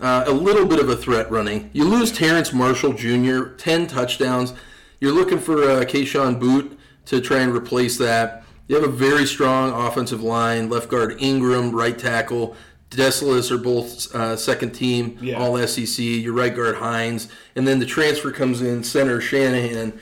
[0.00, 1.70] Uh, a little bit of a threat running.
[1.72, 4.52] You lose Terrace Marshall Jr., 10 touchdowns.
[5.00, 8.44] You're looking for uh, Kayshon Boutte to try and replace that.
[8.68, 10.68] You have a very strong offensive line.
[10.68, 12.56] Left guard Ingram, right tackle.
[12.90, 15.38] Desalis are both uh, second team, Yeah.
[15.38, 15.98] all SEC.
[16.04, 17.28] Your right guard Hines.
[17.54, 19.98] And then the transfer comes in, center Shanahan.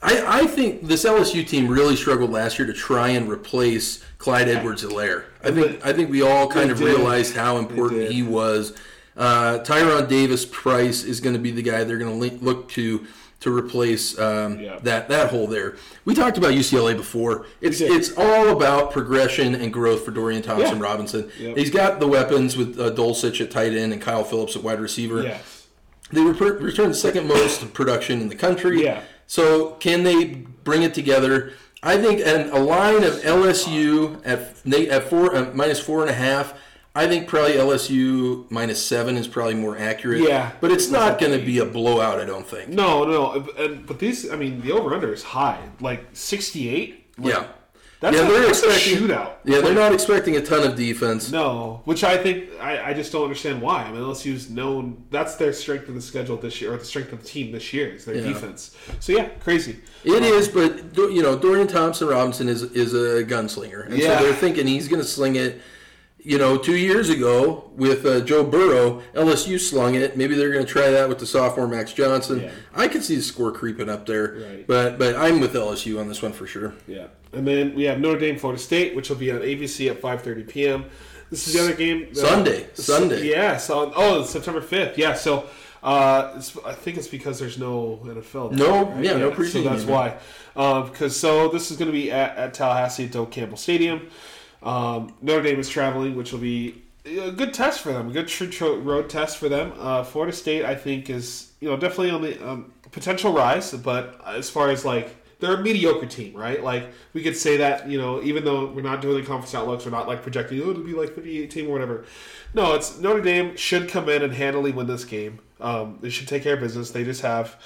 [0.00, 4.48] I, I think this LSU team really struggled last year to try and replace Clyde
[4.48, 5.24] Edwards-Helaire.
[5.42, 6.84] I think I think we all kind of did.
[6.86, 8.74] realized how important he was.
[9.16, 13.06] Uh, Tyrion Davis-Price is going to be the guy they're going to look to
[13.40, 14.78] to replace um, Yeah.
[14.82, 15.76] that that hole there.
[16.04, 17.46] We talked about UCLA before.
[17.60, 20.82] It's it's all about progression and growth for Dorian Thompson Yeah.
[20.84, 21.30] Robinson.
[21.38, 21.56] Yep.
[21.56, 24.80] He's got the weapons with uh, Dulcich at tight end and Kyle Phillips at wide
[24.80, 25.22] receiver.
[25.22, 25.66] Yes.
[26.10, 28.82] They returned the second most production in the country.
[28.82, 29.02] Yeah.
[29.26, 30.24] So can they
[30.64, 31.52] bring it together?
[31.82, 34.56] I think and a line of LSU at
[34.90, 36.54] at four uh, minus four and a half.
[36.94, 40.20] I think probably LSU minus seven is probably more accurate.
[40.22, 40.52] Yeah.
[40.60, 42.18] but it's not going to be a blowout.
[42.18, 42.70] I don't think.
[42.70, 47.06] No, no, and, but these, I mean, the over under is high, like sixty eight.
[47.20, 47.46] Yeah.
[48.00, 49.32] that's, Yeah, a, they're that's a expecting- shootout.
[49.44, 51.30] Yeah, they're not expecting a ton of defense.
[51.30, 53.84] No, which I think I, I just don't understand why.
[53.84, 57.12] I mean, LSU's known that's their strength of the schedule this year, or the strength
[57.12, 58.22] of the team this year is their Yeah.
[58.32, 58.74] defense.
[58.98, 59.78] So yeah, crazy.
[60.04, 64.18] It um, is, but you know, Dorian Thompson Robinson is is a gunslinger, and Yeah.
[64.18, 65.60] so they're thinking he's going to sling it.
[66.28, 70.14] You know, two years ago with uh, Joe Burrow, LSU slung it.
[70.14, 72.40] Maybe they're going to try that with the sophomore Max Johnson.
[72.40, 72.50] Yeah.
[72.74, 74.66] I could see the score creeping up there, Right.
[74.66, 76.74] but but I'm with LSU on this one for sure.
[76.86, 80.02] Yeah, and then we have Notre Dame, Florida State, which will be on ABC at
[80.02, 80.84] five thirty p.m.
[81.30, 82.08] This is the other game.
[82.10, 82.68] uh, Sunday.
[82.74, 83.26] Sunday.
[83.30, 83.56] Yeah.
[83.56, 84.98] So oh, September fifth.
[84.98, 85.14] Yeah.
[85.14, 85.46] So
[85.82, 88.52] uh, it's, I think it's because there's no NFL.
[88.52, 89.94] No, yeah, no So preseason that's game.
[89.94, 90.18] why.
[90.56, 94.08] Um, because so this is going to be at, at Tallahassee at Doak Campbell Stadium.
[94.62, 98.60] Um, Notre Dame is traveling, which will be a good test for them, a good
[98.60, 99.72] road test for them.
[99.78, 104.20] Uh, Florida State, I think, is you know definitely on the um, potential rise, but
[104.26, 106.62] as far as like they're a mediocre team, right?
[106.62, 109.84] Like we could say that you know even though we're not doing the conference outlooks,
[109.84, 112.04] we're not like projecting oh it'll be like 58 team or whatever.
[112.54, 115.40] No, it's Notre Dame should come in and handily win this game.
[115.60, 116.90] Um, they should take care of business.
[116.90, 117.56] They just have.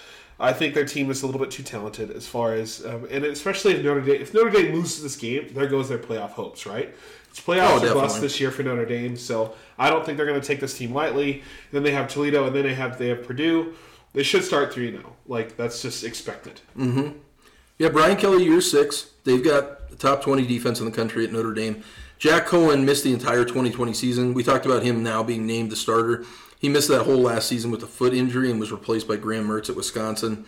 [0.43, 3.25] I think their team is a little bit too talented as far as, um, and
[3.25, 6.67] especially if Notre Dame, if Notre Dame loses this game, there goes their playoff hopes,
[6.67, 6.93] right?
[7.31, 10.41] It's playoffs Oh, bust this year for Notre Dame, so I don't think they're going
[10.41, 11.45] to take this team lightly.
[11.71, 13.75] Then they have Toledo, and then they have they have Purdue.
[14.13, 15.13] They should start three now.
[15.27, 16.61] Like that's just expected.
[16.77, 17.17] Mm-hmm.
[17.79, 19.11] Yeah, Brian Kelly, year six.
[19.25, 21.83] They've got the top 20 defense in the country at Notre Dame.
[22.19, 24.35] Jack Coan missed the entire 2020 season.
[24.35, 26.25] We talked about him now being named the starter.
[26.63, 29.49] He missed that whole last season with a foot injury and was replaced by Graham
[29.49, 30.47] Mertz at Wisconsin.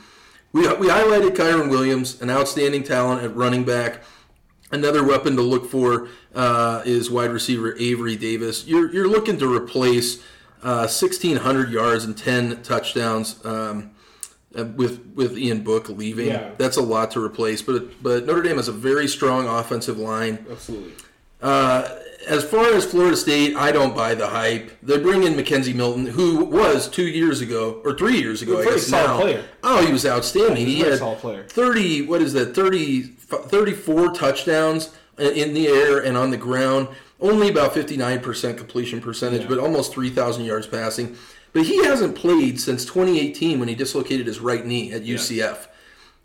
[0.53, 4.05] We, we highlighted Kyren Williams, an outstanding talent at running back.
[4.71, 8.65] Another weapon to look for uh, is wide receiver Avery Davis.
[8.65, 10.23] You're, you're looking to replace
[10.63, 13.91] uh, 1,600 yards and 10 touchdowns um,
[14.57, 16.29] uh, with with Ian Book leaving.
[16.29, 16.53] Yeah.
[16.59, 17.61] That's a lot to replace.
[17.61, 20.47] But but Notre Dame has a very strong offensive line.
[20.49, 20.93] Absolutely.
[21.43, 21.89] Uh,
[22.27, 24.71] as far as Florida State, I don't buy the hype.
[24.83, 28.65] They bring in McKenzie Milton, who was two years ago or three years ago, I
[28.65, 29.21] Very guess solid now.
[29.21, 29.45] player.
[29.63, 30.67] Oh, he was outstanding.
[30.67, 30.99] He's he had.
[31.51, 36.89] 30, what is that, 30, 34 touchdowns in the air and on the ground.
[37.21, 39.49] only about 59% completion percentage, Yeah.
[39.49, 41.17] but almost 3,000 yards passing.
[41.55, 45.69] But he hasn't played since 2018 when he dislocated his right knee at UCF.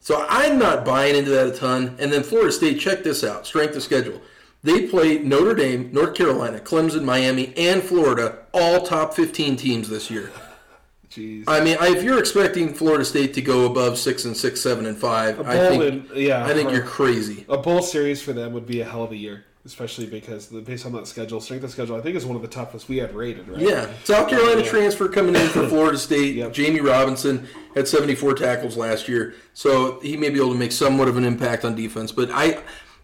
[0.01, 1.95] So I'm not buying into that a ton.
[1.99, 4.19] And then Florida State, check this out strength of schedule.
[4.61, 10.11] They play Notre Dame, North Carolina, Clemson, Miami, and Florida, all top 15 teams this
[10.11, 10.31] year.
[11.09, 11.45] Jeez.
[11.47, 14.95] I mean, if you're expecting Florida State to go above six and six, seven and
[14.97, 17.45] five, I think and- yeah, I think you're crazy.
[17.49, 20.61] a bowl series for them would be a hell of a year, especially because the,
[20.61, 22.97] based on that schedule, strength of schedule, I think is one of the toughest we
[22.97, 23.47] have rated.
[23.49, 23.59] Right?
[23.59, 24.69] Yeah, South Carolina Yeah.
[24.69, 26.35] transfer coming in for Florida State.
[26.35, 26.53] Yep.
[26.53, 31.07] Jamie Robinson had 74 tackles last year, so he may be able to make somewhat
[31.07, 32.11] of an impact on defense.
[32.11, 32.61] But I,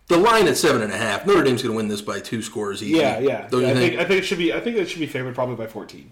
[0.08, 2.42] the line at seven and a half, Notre Dame's going to win this by two
[2.42, 2.84] scores.
[2.84, 2.98] Easy.
[2.98, 3.48] Yeah, yeah.
[3.50, 3.92] Don't you I think?
[3.94, 4.54] think I think it should be.
[4.54, 6.12] I think it should be favored probably by fourteen.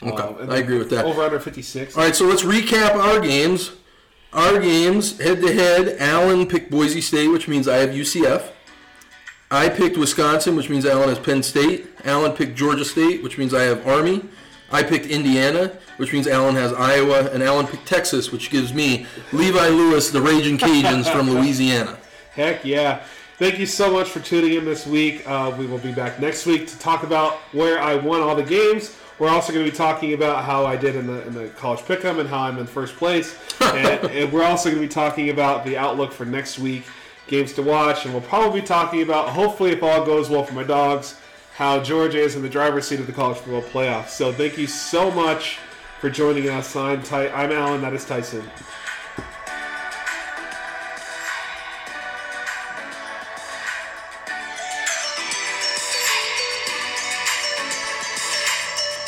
[0.00, 1.04] Um, Okay, and I agree with that.
[1.04, 1.96] Over under fifty six.
[1.96, 3.72] All right, so let's recap our games.
[4.32, 5.96] Our games head to head.
[5.98, 8.50] Allen picked Boise State, which means I have UCF.
[9.50, 11.86] I picked Wisconsin, which means Allen has Penn State.
[12.04, 14.24] Allen picked Georgia State, which means I have Army.
[14.70, 19.04] I picked Indiana, which means Allen has Iowa, and Allen picked Texas, which gives me
[19.32, 21.98] Levi Lewis, the Raging Cajuns from Louisiana.
[22.34, 23.02] Heck yeah.
[23.42, 25.28] Thank you so much for tuning in this week.
[25.28, 28.44] Uh, we will be back next week to talk about where I won all the
[28.44, 28.96] games.
[29.18, 31.80] We're also going to be talking about how I did in the, in the college
[31.80, 33.36] pick'em and how I'm in first place.
[33.60, 36.84] and, and we're also going to be talking about the outlook for next week,
[37.26, 40.54] games to watch, and we'll probably be talking about, hopefully, if all goes well for
[40.54, 41.18] my dogs,
[41.56, 44.10] how Georgia is in the driver's seat of the college football playoffs.
[44.10, 45.58] So thank you so much
[46.00, 46.76] for joining us.
[46.76, 47.80] I'm, Ty- I'm Allen.
[47.80, 48.48] That is Tyson.